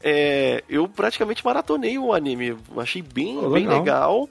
É, 0.00 0.62
eu 0.68 0.88
praticamente 0.88 1.44
maratonei 1.44 1.98
o 1.98 2.12
anime. 2.12 2.56
Achei 2.76 3.02
bem, 3.02 3.38
oh, 3.38 3.50
bem 3.50 3.66
legal. 3.66 4.28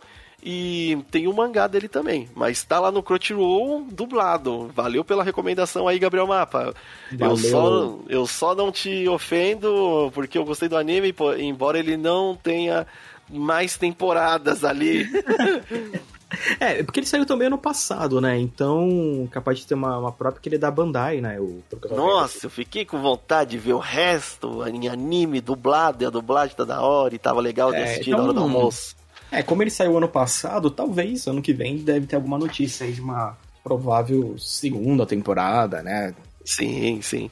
E 0.49 1.03
tem 1.11 1.27
o 1.27 1.31
um 1.31 1.33
mangá 1.33 1.67
dele 1.67 1.89
também. 1.89 2.29
Mas 2.33 2.63
tá 2.63 2.79
lá 2.79 2.89
no 2.89 3.03
Crunchyroll 3.03 3.85
dublado. 3.91 4.71
Valeu 4.73 5.03
pela 5.03 5.21
recomendação 5.21 5.89
aí, 5.89 5.99
Gabriel 5.99 6.25
Mapa. 6.25 6.73
Eu 7.19 7.35
só, 7.35 7.99
eu 8.07 8.25
só 8.25 8.55
não 8.55 8.71
te 8.71 9.05
ofendo 9.09 10.09
porque 10.13 10.37
eu 10.37 10.45
gostei 10.45 10.69
do 10.69 10.77
anime, 10.77 11.13
embora 11.37 11.77
ele 11.77 11.97
não 11.97 12.33
tenha 12.33 12.87
mais 13.29 13.75
temporadas 13.75 14.63
ali. 14.63 15.05
É, 16.59 16.83
porque 16.83 16.99
ele 16.99 17.07
saiu 17.07 17.25
também 17.25 17.47
ano 17.47 17.57
passado, 17.57 18.19
né? 18.19 18.37
Então, 18.37 19.29
capaz 19.31 19.59
de 19.59 19.65
ter 19.65 19.75
uma, 19.75 19.97
uma 19.97 20.11
própria 20.11 20.41
que 20.41 20.49
ele 20.49 20.57
é 20.57 20.59
da 20.59 20.69
Bandai, 20.69 21.21
né? 21.21 21.39
O 21.39 21.63
Nossa, 21.89 22.47
eu 22.47 22.49
fiquei 22.49 22.83
com 22.83 23.01
vontade 23.01 23.51
de 23.51 23.57
ver 23.57 23.71
o 23.71 23.79
resto 23.79 24.61
em 24.67 24.89
anime 24.89 25.39
dublado, 25.39 26.03
e 26.03 26.05
a 26.05 26.09
dublagem 26.09 26.53
tá 26.53 26.65
da 26.65 26.81
hora 26.81 27.15
e 27.15 27.17
tava 27.17 27.39
legal 27.39 27.71
de 27.71 27.77
é, 27.77 27.83
assistir 27.85 28.09
então, 28.09 28.17
na 28.17 28.23
hora 28.25 28.33
do 28.33 28.41
almoço. 28.41 28.93
É, 29.31 29.43
como 29.43 29.61
ele 29.61 29.69
saiu 29.69 29.97
ano 29.97 30.07
passado, 30.07 30.71
talvez 30.71 31.27
ano 31.27 31.41
que 31.41 31.53
vem 31.53 31.77
deve 31.77 32.07
ter 32.07 32.15
alguma 32.15 32.37
notícia 32.37 32.85
aí 32.85 32.93
de 32.93 33.01
uma 33.01 33.37
provável 33.63 34.37
segunda 34.39 35.05
temporada, 35.05 35.81
né? 35.83 36.13
Sim, 36.45 37.01
sim. 37.01 37.29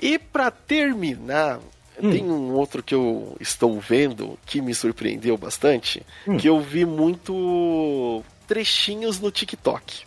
E 0.00 0.18
para 0.18 0.50
terminar, 0.50 1.60
hum. 2.02 2.10
tem 2.10 2.24
um 2.24 2.52
outro 2.52 2.82
que 2.82 2.94
eu 2.94 3.36
estou 3.38 3.78
vendo 3.78 4.38
que 4.46 4.62
me 4.62 4.74
surpreendeu 4.74 5.36
bastante, 5.36 6.02
hum. 6.26 6.38
que 6.38 6.48
eu 6.48 6.58
vi 6.60 6.86
muito 6.86 8.24
trechinhos 8.48 9.20
no 9.20 9.30
TikTok. 9.30 10.06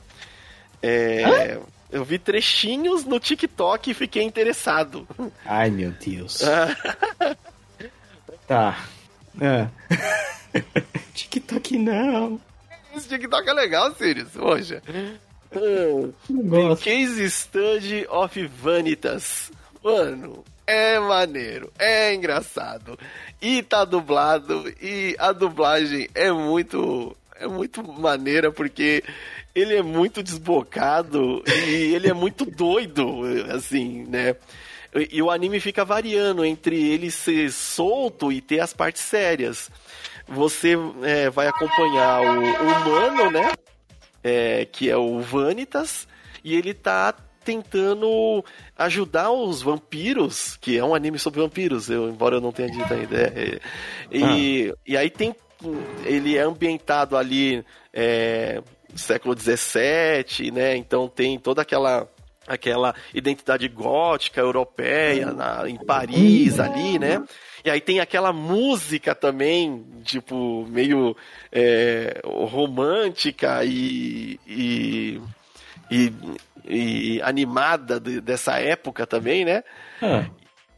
É, 0.81 1.59
eu 1.91 2.03
vi 2.03 2.17
trechinhos 2.17 3.05
no 3.05 3.19
TikTok 3.19 3.91
e 3.91 3.93
fiquei 3.93 4.23
interessado. 4.23 5.07
Ai, 5.45 5.69
meu 5.69 5.91
Deus. 5.91 6.39
tá. 8.47 8.85
É. 9.39 9.67
TikTok 11.69 11.77
não. 11.77 12.41
Esse 12.95 13.07
TikTok 13.07 13.47
é 13.47 13.53
legal, 13.53 13.93
Sirius. 13.93 14.29
Poxa. 14.29 14.81
The 15.51 16.75
Case 16.81 17.29
Study 17.29 18.07
of 18.09 18.47
Vanitas. 18.47 19.51
Mano, 19.83 20.43
é 20.65 20.99
maneiro, 20.99 21.71
é 21.77 22.13
engraçado. 22.13 22.97
E 23.41 23.61
tá 23.61 23.85
dublado, 23.85 24.71
e 24.81 25.15
a 25.19 25.31
dublagem 25.31 26.09
é 26.15 26.31
muito. 26.31 27.15
É 27.35 27.47
muito 27.47 27.81
maneira 27.81 28.51
porque 28.51 29.01
ele 29.55 29.73
é 29.73 29.81
muito 29.81 30.21
desbocado 30.21 31.41
e 31.47 31.95
ele 31.95 32.09
é 32.09 32.13
muito 32.13 32.43
doido, 32.51 33.21
assim, 33.49 34.03
né? 34.09 34.35
E 35.09 35.21
o 35.21 35.31
anime 35.31 35.61
fica 35.61 35.85
variando 35.85 36.43
entre 36.43 36.75
ele 36.75 37.09
ser 37.09 37.49
solto 37.49 38.29
e 38.29 38.41
ter 38.41 38.59
as 38.59 38.73
partes 38.73 39.03
sérias 39.03 39.69
você 40.29 40.75
é, 41.03 41.29
vai 41.29 41.47
acompanhar 41.47 42.21
o, 42.21 42.39
humano, 42.39 43.31
né? 43.31 43.51
É, 44.23 44.65
que 44.65 44.89
é 44.89 44.97
o 44.97 45.21
Vanitas, 45.21 46.07
e 46.43 46.55
ele 46.55 46.73
tá 46.73 47.13
tentando 47.43 48.43
ajudar 48.77 49.31
os 49.31 49.61
vampiros, 49.61 50.57
que 50.57 50.77
é 50.77 50.83
um 50.83 50.93
anime 50.93 51.17
sobre 51.17 51.39
vampiros, 51.39 51.89
eu, 51.89 52.09
embora 52.09 52.35
eu 52.35 52.41
não 52.41 52.51
tenha 52.51 52.69
dito 52.69 52.93
ainda. 52.93 53.17
É, 53.17 53.59
e, 54.11 54.71
ah. 54.71 54.75
e 54.85 54.97
aí 54.97 55.09
tem. 55.09 55.35
Ele 56.05 56.37
é 56.37 56.41
ambientado 56.41 57.17
ali 57.17 57.65
é, 57.93 58.61
século 58.95 59.35
XVII, 59.37 60.51
né? 60.51 60.75
Então 60.75 61.07
tem 61.07 61.37
toda 61.37 61.61
aquela 61.61 62.07
aquela 62.47 62.95
identidade 63.13 63.67
gótica 63.67 64.41
europeia 64.41 65.31
na, 65.31 65.69
em 65.69 65.77
Paris 65.77 66.59
ali, 66.59 66.97
né? 66.97 67.23
E 67.69 67.71
aí 67.71 67.79
tem 67.79 67.99
aquela 67.99 68.33
música 68.33 69.13
também, 69.13 69.85
tipo, 70.03 70.65
meio 70.71 71.15
é, 71.51 72.19
romântica 72.25 73.63
e, 73.63 74.39
e, 74.47 75.21
e, 75.91 76.13
e 76.67 77.21
animada 77.21 77.99
de, 77.99 78.19
dessa 78.21 78.53
época 78.59 79.05
também, 79.05 79.45
né? 79.45 79.63
Ah. 80.01 80.25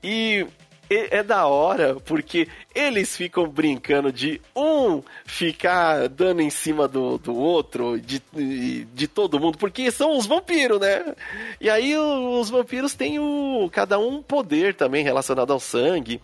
E 0.03 0.45
é 0.89 1.23
da 1.23 1.45
hora 1.45 1.95
porque 1.95 2.49
eles 2.75 3.15
ficam 3.15 3.47
brincando 3.47 4.11
de 4.11 4.41
um 4.53 5.01
ficar 5.25 6.09
dando 6.09 6.41
em 6.41 6.49
cima 6.49 6.89
do, 6.89 7.17
do 7.17 7.33
outro, 7.33 8.01
de, 8.01 8.21
de 8.93 9.07
todo 9.07 9.39
mundo, 9.39 9.57
porque 9.57 9.89
são 9.91 10.17
os 10.17 10.25
vampiros, 10.25 10.81
né? 10.81 11.15
E 11.61 11.69
aí 11.69 11.97
os 11.97 12.49
vampiros 12.49 12.93
têm 12.93 13.17
o, 13.17 13.69
cada 13.71 13.97
um 13.97 14.21
poder 14.21 14.75
também 14.75 15.05
relacionado 15.05 15.53
ao 15.53 15.59
sangue. 15.61 16.19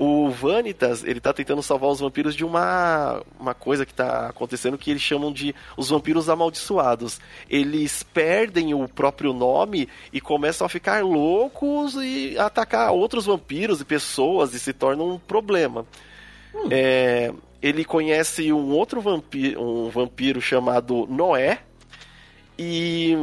O 0.00 0.30
Vanitas, 0.30 1.02
ele 1.02 1.18
tá 1.18 1.32
tentando 1.32 1.60
salvar 1.60 1.90
os 1.90 1.98
vampiros 1.98 2.36
de 2.36 2.44
uma, 2.44 3.20
uma 3.38 3.52
coisa 3.52 3.84
que 3.84 3.92
tá 3.92 4.28
acontecendo 4.28 4.78
que 4.78 4.92
eles 4.92 5.02
chamam 5.02 5.32
de 5.32 5.52
os 5.76 5.90
vampiros 5.90 6.28
amaldiçoados. 6.28 7.20
Eles 7.50 8.04
perdem 8.04 8.72
o 8.74 8.86
próprio 8.86 9.32
nome 9.32 9.88
e 10.12 10.20
começam 10.20 10.64
a 10.64 10.68
ficar 10.68 11.02
loucos 11.02 11.94
e 11.96 12.38
atacar 12.38 12.92
outros 12.92 13.26
vampiros 13.26 13.80
e 13.80 13.84
pessoas 13.84 14.54
e 14.54 14.60
se 14.60 14.72
tornam 14.72 15.10
um 15.10 15.18
problema. 15.18 15.84
Hum. 16.54 16.68
É, 16.70 17.32
ele 17.60 17.84
conhece 17.84 18.52
um 18.52 18.70
outro 18.70 19.00
vampiro, 19.00 19.60
um 19.60 19.90
vampiro 19.90 20.40
chamado 20.40 21.08
Noé 21.10 21.58
e 22.56 23.16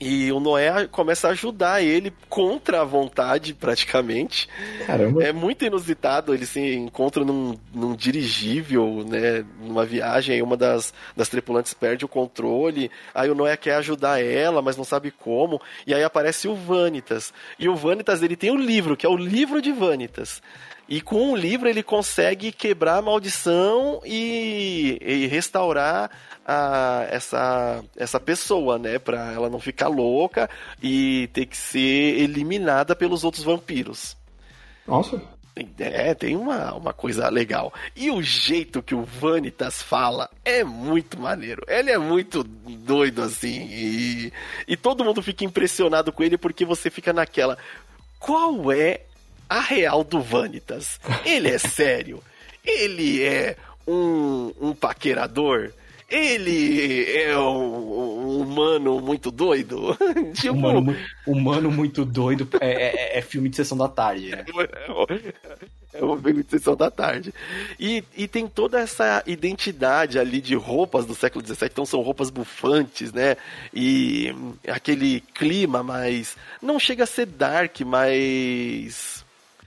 e 0.00 0.32
o 0.32 0.40
Noé 0.40 0.86
começa 0.86 1.28
a 1.28 1.32
ajudar 1.32 1.82
ele 1.82 2.10
contra 2.26 2.80
a 2.80 2.84
vontade, 2.84 3.52
praticamente. 3.52 4.48
Caramba. 4.86 5.22
É 5.22 5.30
muito 5.30 5.62
inusitado. 5.62 6.32
Ele 6.32 6.46
se 6.46 6.74
encontra 6.74 7.22
num, 7.22 7.54
num 7.74 7.94
dirigível, 7.94 9.04
né? 9.06 9.44
Numa 9.60 9.84
viagem, 9.84 10.36
aí 10.36 10.42
uma 10.42 10.56
das, 10.56 10.94
das 11.14 11.28
tripulantes 11.28 11.74
perde 11.74 12.06
o 12.06 12.08
controle. 12.08 12.90
Aí 13.14 13.28
o 13.28 13.34
Noé 13.34 13.58
quer 13.58 13.74
ajudar 13.74 14.24
ela, 14.24 14.62
mas 14.62 14.74
não 14.74 14.84
sabe 14.84 15.10
como. 15.10 15.60
E 15.86 15.92
aí 15.92 16.02
aparece 16.02 16.48
o 16.48 16.54
Vanitas. 16.54 17.34
E 17.58 17.68
o 17.68 17.76
Vanitas, 17.76 18.22
ele 18.22 18.36
tem 18.36 18.50
o 18.50 18.54
um 18.54 18.58
livro, 18.58 18.96
que 18.96 19.04
é 19.04 19.08
o 19.08 19.16
livro 19.16 19.60
de 19.60 19.70
Vanitas. 19.70 20.40
E 20.90 21.00
com 21.00 21.30
o 21.30 21.36
livro 21.36 21.68
ele 21.68 21.84
consegue 21.84 22.50
quebrar 22.50 22.96
a 22.96 23.02
maldição 23.02 24.02
e, 24.04 24.98
e 25.00 25.26
restaurar 25.28 26.10
a, 26.44 27.06
essa, 27.08 27.84
essa 27.96 28.18
pessoa, 28.18 28.76
né? 28.76 28.98
Pra 28.98 29.32
ela 29.32 29.48
não 29.48 29.60
ficar 29.60 29.86
louca 29.86 30.50
e 30.82 31.28
ter 31.32 31.46
que 31.46 31.56
ser 31.56 32.18
eliminada 32.20 32.96
pelos 32.96 33.22
outros 33.22 33.44
vampiros. 33.44 34.16
Nossa. 34.84 35.22
É, 35.78 36.12
tem 36.12 36.34
uma, 36.34 36.74
uma 36.74 36.92
coisa 36.92 37.28
legal. 37.28 37.72
E 37.94 38.10
o 38.10 38.20
jeito 38.20 38.82
que 38.82 38.94
o 38.94 39.04
Vanitas 39.04 39.80
fala 39.80 40.28
é 40.44 40.64
muito 40.64 41.20
maneiro. 41.20 41.62
Ele 41.68 41.92
é 41.92 41.98
muito 41.98 42.42
doido 42.42 43.22
assim. 43.22 43.68
E, 43.70 44.32
e 44.66 44.76
todo 44.76 45.04
mundo 45.04 45.22
fica 45.22 45.44
impressionado 45.44 46.10
com 46.10 46.24
ele 46.24 46.36
porque 46.36 46.64
você 46.64 46.90
fica 46.90 47.12
naquela. 47.12 47.56
Qual 48.18 48.72
é 48.72 49.02
a 49.50 49.60
real 49.60 50.04
do 50.04 50.22
Vanitas? 50.22 51.00
Ele 51.26 51.48
é 51.48 51.58
sério? 51.58 52.22
Ele 52.64 53.22
é 53.22 53.56
um, 53.86 54.52
um 54.60 54.72
paquerador? 54.72 55.72
ele 56.10 57.08
é 57.12 57.38
um, 57.38 58.26
um 58.26 58.40
humano 58.40 59.00
muito 59.00 59.30
doido. 59.30 59.96
tipo... 60.34 60.54
humano, 60.54 60.96
humano 61.24 61.70
muito 61.70 62.04
doido 62.04 62.48
é, 62.60 62.68
é, 62.68 63.18
é, 63.18 63.22
filme 63.22 63.48
de 63.48 63.54
sessão 63.54 63.78
da 63.78 63.88
tarde. 63.88 64.30
Né? 64.30 64.44
É 65.94 66.04
um 66.04 66.20
filme 66.20 66.42
de 66.42 66.50
sessão 66.50 66.74
da 66.74 66.90
tarde. 66.90 67.32
E, 67.78 68.02
e 68.16 68.26
tem 68.26 68.48
toda 68.48 68.80
essa 68.80 69.22
identidade 69.24 70.18
ali 70.18 70.40
de 70.40 70.56
roupas 70.56 71.06
do 71.06 71.14
século 71.14 71.46
XVII, 71.46 71.68
então 71.70 71.86
são 71.86 72.00
roupas 72.00 72.30
bufantes, 72.30 73.12
né? 73.12 73.36
E 73.72 74.34
aquele 74.68 75.20
clima 75.34 75.82
mais. 75.82 76.36
Não 76.60 76.78
chega 76.78 77.04
a 77.04 77.06
ser 77.06 77.26
dark, 77.26 77.80
mas. 77.80 79.19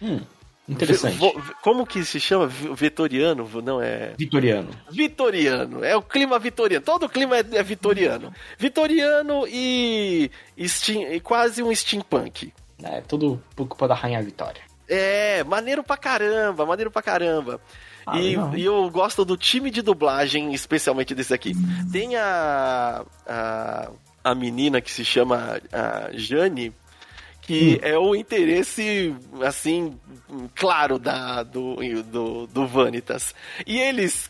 Hum. 0.04 0.20
Interessante. 0.68 1.18
Como 1.62 1.86
que 1.86 2.06
se 2.06 2.20
chama? 2.20 2.48
Vitoriano? 2.48 3.50
Não 3.62 3.82
é. 3.82 4.13
Vitoriano. 4.18 4.70
Vitoriano. 4.89 5.84
É 5.84 5.96
o 5.96 6.02
clima 6.02 6.39
vitoriano. 6.39 6.86
Todo 6.86 7.06
o 7.06 7.10
clima 7.10 7.38
é, 7.38 7.46
é 7.52 7.63
vitoriano. 7.63 8.34
Vitoriano 8.58 9.46
e, 9.48 10.32
steam, 10.66 11.12
e 11.12 11.20
quase 11.20 11.62
um 11.62 11.74
steampunk. 11.76 12.54
É, 12.82 13.02
tudo 13.02 13.42
por 13.56 13.68
culpa 13.68 13.88
da 13.88 13.94
Rainha 13.94 14.22
Vitória. 14.22 14.62
É, 14.88 15.44
maneiro 15.44 15.84
pra 15.84 15.98
caramba, 15.98 16.66
maneiro 16.66 16.92
pra 16.92 17.02
caramba. 17.02 17.60
Ah, 18.06 18.20
e, 18.20 18.36
e, 18.58 18.63
eu 18.63 18.89
gosto 18.89 19.24
do 19.24 19.38
time 19.38 19.72
de 19.72 19.82
dublagem, 19.82 20.54
especialmente 20.54 21.16
desse 21.16 21.34
aqui. 21.34 21.54
Tem 21.92 22.16
a, 22.16 23.04
a, 23.26 23.89
a 24.24 24.36
menina 24.36 24.82
que 24.82 24.92
se 24.92 25.06
chama 25.06 25.62
a 25.72 26.10
Jane, 26.13 26.74
que 27.45 27.75
hum. 27.75 27.86
é 27.86 27.97
o 27.97 28.15
interesse, 28.15 29.15
assim, 29.41 29.99
claro 30.56 30.97
da, 30.97 31.43
do, 31.43 31.75
do, 32.03 32.47
do 32.47 32.67
Vanitas. 32.67 33.36
E 33.67 33.79
eles, 33.79 34.29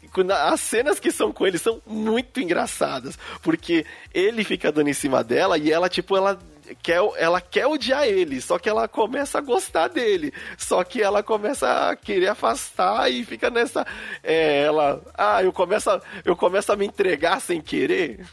as 0.49 0.59
cenas 0.59 0.99
que 0.99 1.11
são 1.11 1.31
com 1.31 1.45
ele 1.45 1.57
são 1.57 1.81
muito 1.85 2.39
engraçadas, 2.39 3.17
porque 3.41 3.85
ele 4.13 4.43
fica 4.43 4.71
dando 4.71 4.89
em 4.89 4.93
cima 4.93 5.23
dela 5.23 5.57
e 5.57 5.71
ela, 5.71 5.87
tipo, 5.89 6.17
ela 6.17 6.39
quer, 6.81 7.01
ela 7.17 7.39
quer 7.39 7.67
odiar 7.67 8.05
ele, 8.05 8.41
só 8.41 8.57
que 8.57 8.67
ela 8.67 8.87
começa 8.87 9.37
a 9.37 9.41
gostar 9.41 9.89
dele. 9.89 10.33
Só 10.57 10.83
que 10.83 11.01
ela 11.01 11.21
começa 11.21 11.89
a 11.89 11.95
querer 11.95 12.29
afastar 12.29 13.11
e 13.11 13.23
fica 13.23 13.49
nessa. 13.49 13.85
É, 14.23 14.63
ela. 14.63 15.01
Ah, 15.13 15.43
eu 15.43 15.53
começo, 15.53 15.89
a, 15.89 16.01
eu 16.25 16.35
começo 16.35 16.71
a 16.71 16.75
me 16.75 16.85
entregar 16.85 17.39
sem 17.39 17.61
querer. 17.61 18.25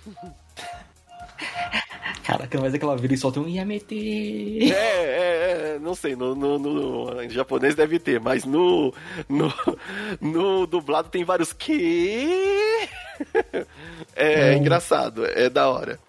Caraca, 2.22 2.60
mas 2.60 2.74
aquela 2.74 2.96
vira 2.96 3.14
e 3.14 3.18
solta 3.18 3.40
um 3.40 3.48
Yamete. 3.48 4.72
É, 4.72 4.76
é, 4.76 5.74
é, 5.74 5.78
não 5.80 5.94
sei, 5.94 6.14
no, 6.16 6.34
no, 6.34 6.58
no, 6.58 7.22
em 7.22 7.30
japonês 7.30 7.74
deve 7.74 7.98
ter, 7.98 8.20
mas 8.20 8.44
no, 8.44 8.92
no, 9.28 9.52
no 10.20 10.66
dublado 10.66 11.08
tem 11.08 11.24
vários 11.24 11.52
que. 11.52 12.88
É, 14.16 14.52
é 14.52 14.56
engraçado, 14.56 15.26
é 15.26 15.50
da 15.50 15.68
hora. 15.68 16.00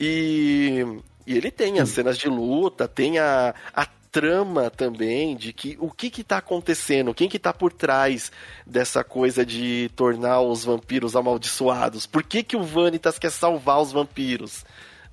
E, 0.00 0.84
e 1.24 1.36
ele 1.36 1.52
tem 1.52 1.78
as 1.78 1.88
cenas 1.90 2.18
de 2.18 2.28
luta, 2.28 2.88
tem 2.88 3.18
a, 3.20 3.54
a 3.72 3.86
trama 4.10 4.70
também 4.70 5.36
de 5.36 5.52
que 5.52 5.76
o 5.80 5.90
que 5.90 6.10
que 6.10 6.24
tá 6.24 6.38
acontecendo, 6.38 7.14
quem 7.14 7.28
que 7.28 7.38
tá 7.38 7.52
por 7.52 7.72
trás 7.72 8.32
dessa 8.66 9.04
coisa 9.04 9.44
de 9.44 9.90
tornar 9.94 10.40
os 10.40 10.64
vampiros 10.64 11.14
amaldiçoados. 11.14 12.06
Por 12.06 12.22
que 12.22 12.42
que 12.42 12.56
o 12.56 12.62
Vanitas 12.62 13.18
quer 13.18 13.30
salvar 13.30 13.80
os 13.80 13.92
vampiros? 13.92 14.64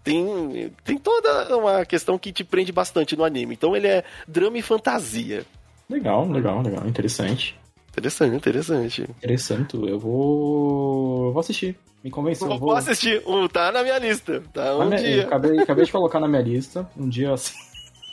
Tem, 0.06 0.72
tem 0.84 1.00
toda 1.00 1.58
uma 1.58 1.84
questão 1.84 2.16
que 2.18 2.32
te 2.32 2.44
prende 2.44 2.72
bastante 2.72 3.18
no 3.18 3.24
anime. 3.24 3.56
Então 3.56 3.76
ele 3.76 3.88
é 3.88 4.04
drama 4.28 4.60
e 4.60 4.62
fantasia. 4.62 5.44
Legal, 5.90 6.30
legal, 6.30 6.62
legal. 6.62 6.88
Interessante. 6.88 7.58
Interessante, 7.90 8.36
interessante. 8.36 9.02
Interessante. 9.02 9.76
Eu 9.76 9.98
vou. 9.98 11.26
Eu 11.26 11.34
vou 11.34 11.40
assistir. 11.40 11.76
Me 12.04 12.12
convenceu. 12.12 12.48
Vou, 12.48 12.60
vou 12.60 12.76
assistir. 12.76 13.24
Um, 13.26 13.48
tá 13.48 13.72
na 13.72 13.82
minha 13.82 13.98
lista. 13.98 14.44
Tá 14.54 14.78
um 14.78 14.92
dia. 14.92 15.24
Acabei, 15.24 15.60
acabei 15.60 15.86
de 15.86 15.92
colocar 15.92 16.20
na 16.20 16.28
minha 16.28 16.42
lista. 16.44 16.88
Um 16.96 17.10
dia 17.10 17.34
assim. 17.34 17.56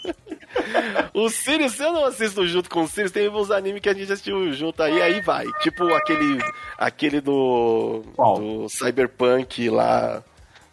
o 1.13 1.29
Sirius, 1.29 1.73
se 1.73 1.83
eu 1.83 1.93
não 1.93 2.07
assisto 2.07 2.47
junto 2.47 2.71
com 2.71 2.85
o 2.85 2.89
Sirius, 2.89 3.13
tem 3.13 3.29
uns 3.29 3.51
animes 3.51 3.83
que 3.83 3.89
a 3.91 3.93
gente 3.93 4.11
assistiu 4.11 4.51
junto 4.55 4.83
aí, 4.83 5.03
aí 5.03 5.21
vai. 5.21 5.45
Tipo 5.61 5.93
aquele, 5.93 6.39
aquele 6.79 7.21
do, 7.21 8.03
Qual? 8.17 8.39
do 8.39 8.69
Cyberpunk 8.71 9.69
lá, 9.69 10.23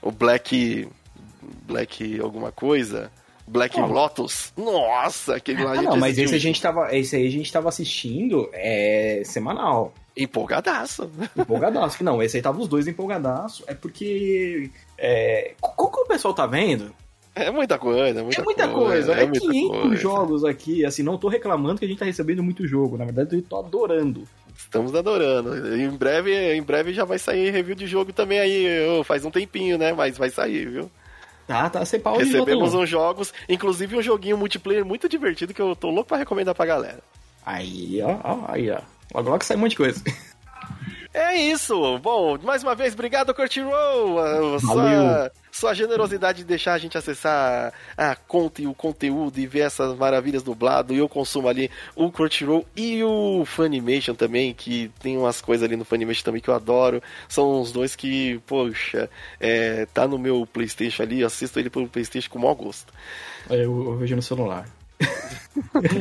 o 0.01 0.11
Black, 0.11 0.87
Black 1.69 2.19
alguma 2.19 2.51
coisa. 2.51 3.11
Black 3.47 3.79
Lotus. 3.79 4.53
Nossa, 4.55 5.35
aquele 5.35 5.63
lá. 5.63 5.73
Ah, 5.73 5.81
não, 5.81 5.97
mas 5.97 6.17
esse 6.17 6.35
a 6.35 6.39
gente 6.39 6.61
tava, 6.61 6.95
esse 6.95 7.15
aí 7.15 7.25
a 7.25 7.31
gente 7.31 7.51
tava 7.51 7.69
assistindo 7.69 8.49
é 8.53 9.21
semanal. 9.25 9.93
Empolgadaço. 10.15 11.09
Empolgadaço. 11.35 12.03
Não, 12.03 12.21
esse 12.21 12.37
aí 12.37 12.43
tava 12.43 12.59
os 12.59 12.67
dois 12.67 12.87
empolgadaço. 12.87 13.63
É 13.67 13.73
porque. 13.73 14.69
É, 14.97 15.53
como 15.59 15.91
que 15.91 15.99
o 15.99 16.05
pessoal 16.05 16.33
tá 16.33 16.45
vendo? 16.45 16.93
É 17.33 17.49
muita 17.51 17.79
coisa, 17.79 18.21
muita 18.21 18.41
É 18.41 18.43
muita 18.43 18.67
coisa. 18.67 19.13
coisa. 19.15 19.21
É, 19.21 19.23
é 19.23 19.27
500 19.27 19.81
coisa. 19.81 19.95
jogos 19.95 20.43
aqui. 20.43 20.85
Assim, 20.85 21.03
não 21.03 21.17
tô 21.17 21.27
reclamando 21.27 21.79
que 21.79 21.85
a 21.85 21.87
gente 21.87 21.99
tá 21.99 22.05
recebendo 22.05 22.43
muito 22.43 22.67
jogo. 22.67 22.97
Na 22.97 23.05
verdade, 23.05 23.35
eu 23.35 23.41
tô 23.41 23.57
adorando. 23.57 24.23
Estamos 24.55 24.93
adorando. 24.93 25.75
Em 25.75 25.89
breve, 25.89 26.35
em 26.53 26.61
breve 26.61 26.93
já 26.93 27.05
vai 27.05 27.17
sair 27.17 27.49
review 27.49 27.75
de 27.75 27.87
jogo 27.87 28.11
também 28.11 28.39
aí. 28.39 28.65
Faz 29.05 29.23
um 29.23 29.31
tempinho, 29.31 29.77
né? 29.77 29.93
Mas 29.93 30.17
vai 30.17 30.29
sair, 30.29 30.69
viu? 30.69 30.91
Tá, 31.49 31.67
tá 31.67 31.83
sem 31.83 31.99
pau 31.99 32.15
Recebemos 32.15 32.75
uns 32.75 32.87
jogos, 32.87 33.33
inclusive 33.49 33.97
um 33.97 34.03
joguinho 34.03 34.37
multiplayer 34.37 34.85
muito 34.85 35.09
divertido 35.09 35.51
que 35.51 35.59
eu 35.59 35.75
tô 35.75 35.89
louco 35.89 36.09
pra 36.09 36.17
recomendar 36.17 36.53
pra 36.53 36.63
galera. 36.63 36.99
Aí, 37.43 37.99
ó, 38.03 38.19
ó 38.23 38.45
aí, 38.49 38.69
ó. 38.69 38.79
Logo 39.15 39.31
logo 39.31 39.43
sai 39.43 39.57
um 39.57 39.61
monte 39.61 39.71
de 39.71 39.77
coisa. 39.77 39.99
É 41.11 41.35
isso. 41.35 41.97
Bom, 41.97 42.37
mais 42.43 42.61
uma 42.61 42.75
vez, 42.75 42.93
obrigado, 42.93 43.33
Crunchyroll. 43.33 44.59
Sua, 44.59 45.31
sua 45.51 45.73
generosidade 45.73 46.39
de 46.39 46.43
deixar 46.43 46.73
a 46.73 46.77
gente 46.77 46.97
acessar 46.97 47.73
a 47.97 48.15
conta 48.15 48.61
e 48.61 48.67
o 48.67 48.73
conteúdo 48.73 49.39
e 49.39 49.47
ver 49.47 49.61
essas 49.61 49.97
maravilhas 49.97 50.43
dublado. 50.43 50.93
E 50.93 50.97
eu 50.97 51.09
consumo 51.09 51.47
ali 51.47 51.69
o 51.95 52.11
Crunchyroll 52.11 52.65
e 52.75 53.03
o 53.03 53.43
Funimation 53.45 54.13
também, 54.13 54.53
que 54.53 54.91
tem 54.99 55.17
umas 55.17 55.41
coisas 55.41 55.65
ali 55.65 55.75
no 55.75 55.85
Funimation 55.85 56.23
também 56.23 56.41
que 56.41 56.49
eu 56.49 56.55
adoro. 56.55 57.01
São 57.27 57.61
os 57.61 57.71
dois 57.71 57.95
que, 57.95 58.39
poxa, 58.45 59.09
é, 59.39 59.85
tá 59.87 60.07
no 60.07 60.17
meu 60.17 60.47
Playstation 60.51 61.03
ali, 61.03 61.21
eu 61.21 61.27
assisto 61.27 61.59
ele 61.59 61.69
pelo 61.69 61.87
Playstation 61.87 62.29
com 62.29 62.39
o 62.39 62.41
maior 62.41 62.55
gosto. 62.55 62.93
Eu, 63.49 63.57
eu 63.57 63.97
vejo 63.97 64.15
no 64.15 64.21
celular. 64.21 64.78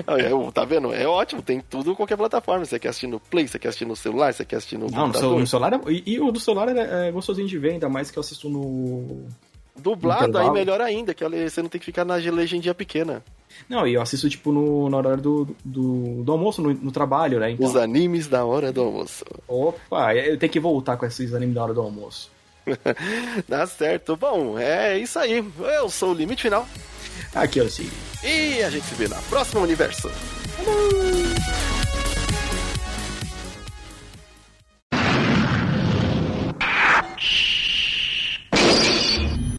É, 0.06 0.52
tá 0.52 0.64
vendo? 0.64 0.92
É 0.92 1.06
ótimo, 1.06 1.42
tem 1.42 1.60
tudo 1.60 1.90
em 1.90 1.94
qualquer 1.94 2.16
plataforma. 2.16 2.64
Você 2.64 2.78
quer 2.78 2.88
assistir 2.88 3.06
no 3.06 3.18
Play, 3.18 3.48
você 3.48 3.58
quer 3.58 3.68
assistir 3.68 3.86
no 3.86 3.96
celular, 3.96 4.32
você 4.32 4.44
quer 4.44 4.56
assistir 4.56 4.78
no. 4.78 4.88
Não, 4.88 5.08
no, 5.08 5.46
celular. 5.46 5.72
É, 5.74 5.80
e, 5.90 6.02
e, 6.06 6.20
o 6.20 6.30
do 6.30 6.38
celular 6.38 6.68
é, 6.68 7.08
é 7.08 7.12
gostosinho 7.12 7.48
de 7.48 7.58
ver, 7.58 7.72
ainda 7.72 7.88
mais 7.88 8.10
que 8.10 8.18
eu 8.18 8.20
assisto 8.20 8.48
no. 8.48 9.24
Dublado, 9.76 10.36
aí 10.36 10.50
melhor 10.50 10.80
ainda, 10.80 11.14
que 11.14 11.24
você 11.24 11.62
não 11.62 11.68
tem 11.68 11.78
que 11.78 11.84
ficar 11.84 12.04
na 12.04 12.16
legendinha 12.16 12.74
pequena. 12.74 13.22
Não, 13.68 13.86
e 13.86 13.94
eu 13.94 14.02
assisto, 14.02 14.28
tipo, 14.28 14.52
no, 14.52 14.90
na 14.90 14.96
hora 14.96 15.16
do, 15.16 15.56
do, 15.64 16.22
do 16.24 16.32
almoço, 16.32 16.60
no, 16.60 16.74
no, 16.74 16.90
trabalho, 16.90 17.38
né? 17.38 17.52
Então... 17.52 17.64
Os 17.64 17.76
animes 17.76 18.26
da 18.26 18.44
hora 18.44 18.72
do 18.72 18.82
almoço. 18.82 19.24
Opa, 19.46 20.14
eu 20.14 20.36
tenho 20.36 20.52
que 20.52 20.60
voltar 20.60 20.96
com 20.96 21.06
esses 21.06 21.32
animes 21.32 21.54
da 21.54 21.62
hora 21.62 21.74
do 21.74 21.80
almoço. 21.80 22.30
Dá 23.48 23.66
certo. 23.66 24.16
Bom, 24.16 24.58
é 24.58 24.98
isso 24.98 25.18
aí. 25.18 25.44
Eu 25.58 25.88
sou 25.88 26.12
o 26.12 26.14
Limite 26.14 26.42
Final. 26.42 26.66
Aqui 27.34 27.60
é 27.60 27.62
o 27.62 27.70
Sig. 27.70 27.90
E 28.24 28.62
a 28.62 28.70
gente 28.70 28.84
se 28.86 28.94
vê 28.94 29.08
na 29.08 29.20
próxima 29.22 29.60
universo. 29.60 30.10
Falou! 30.56 31.17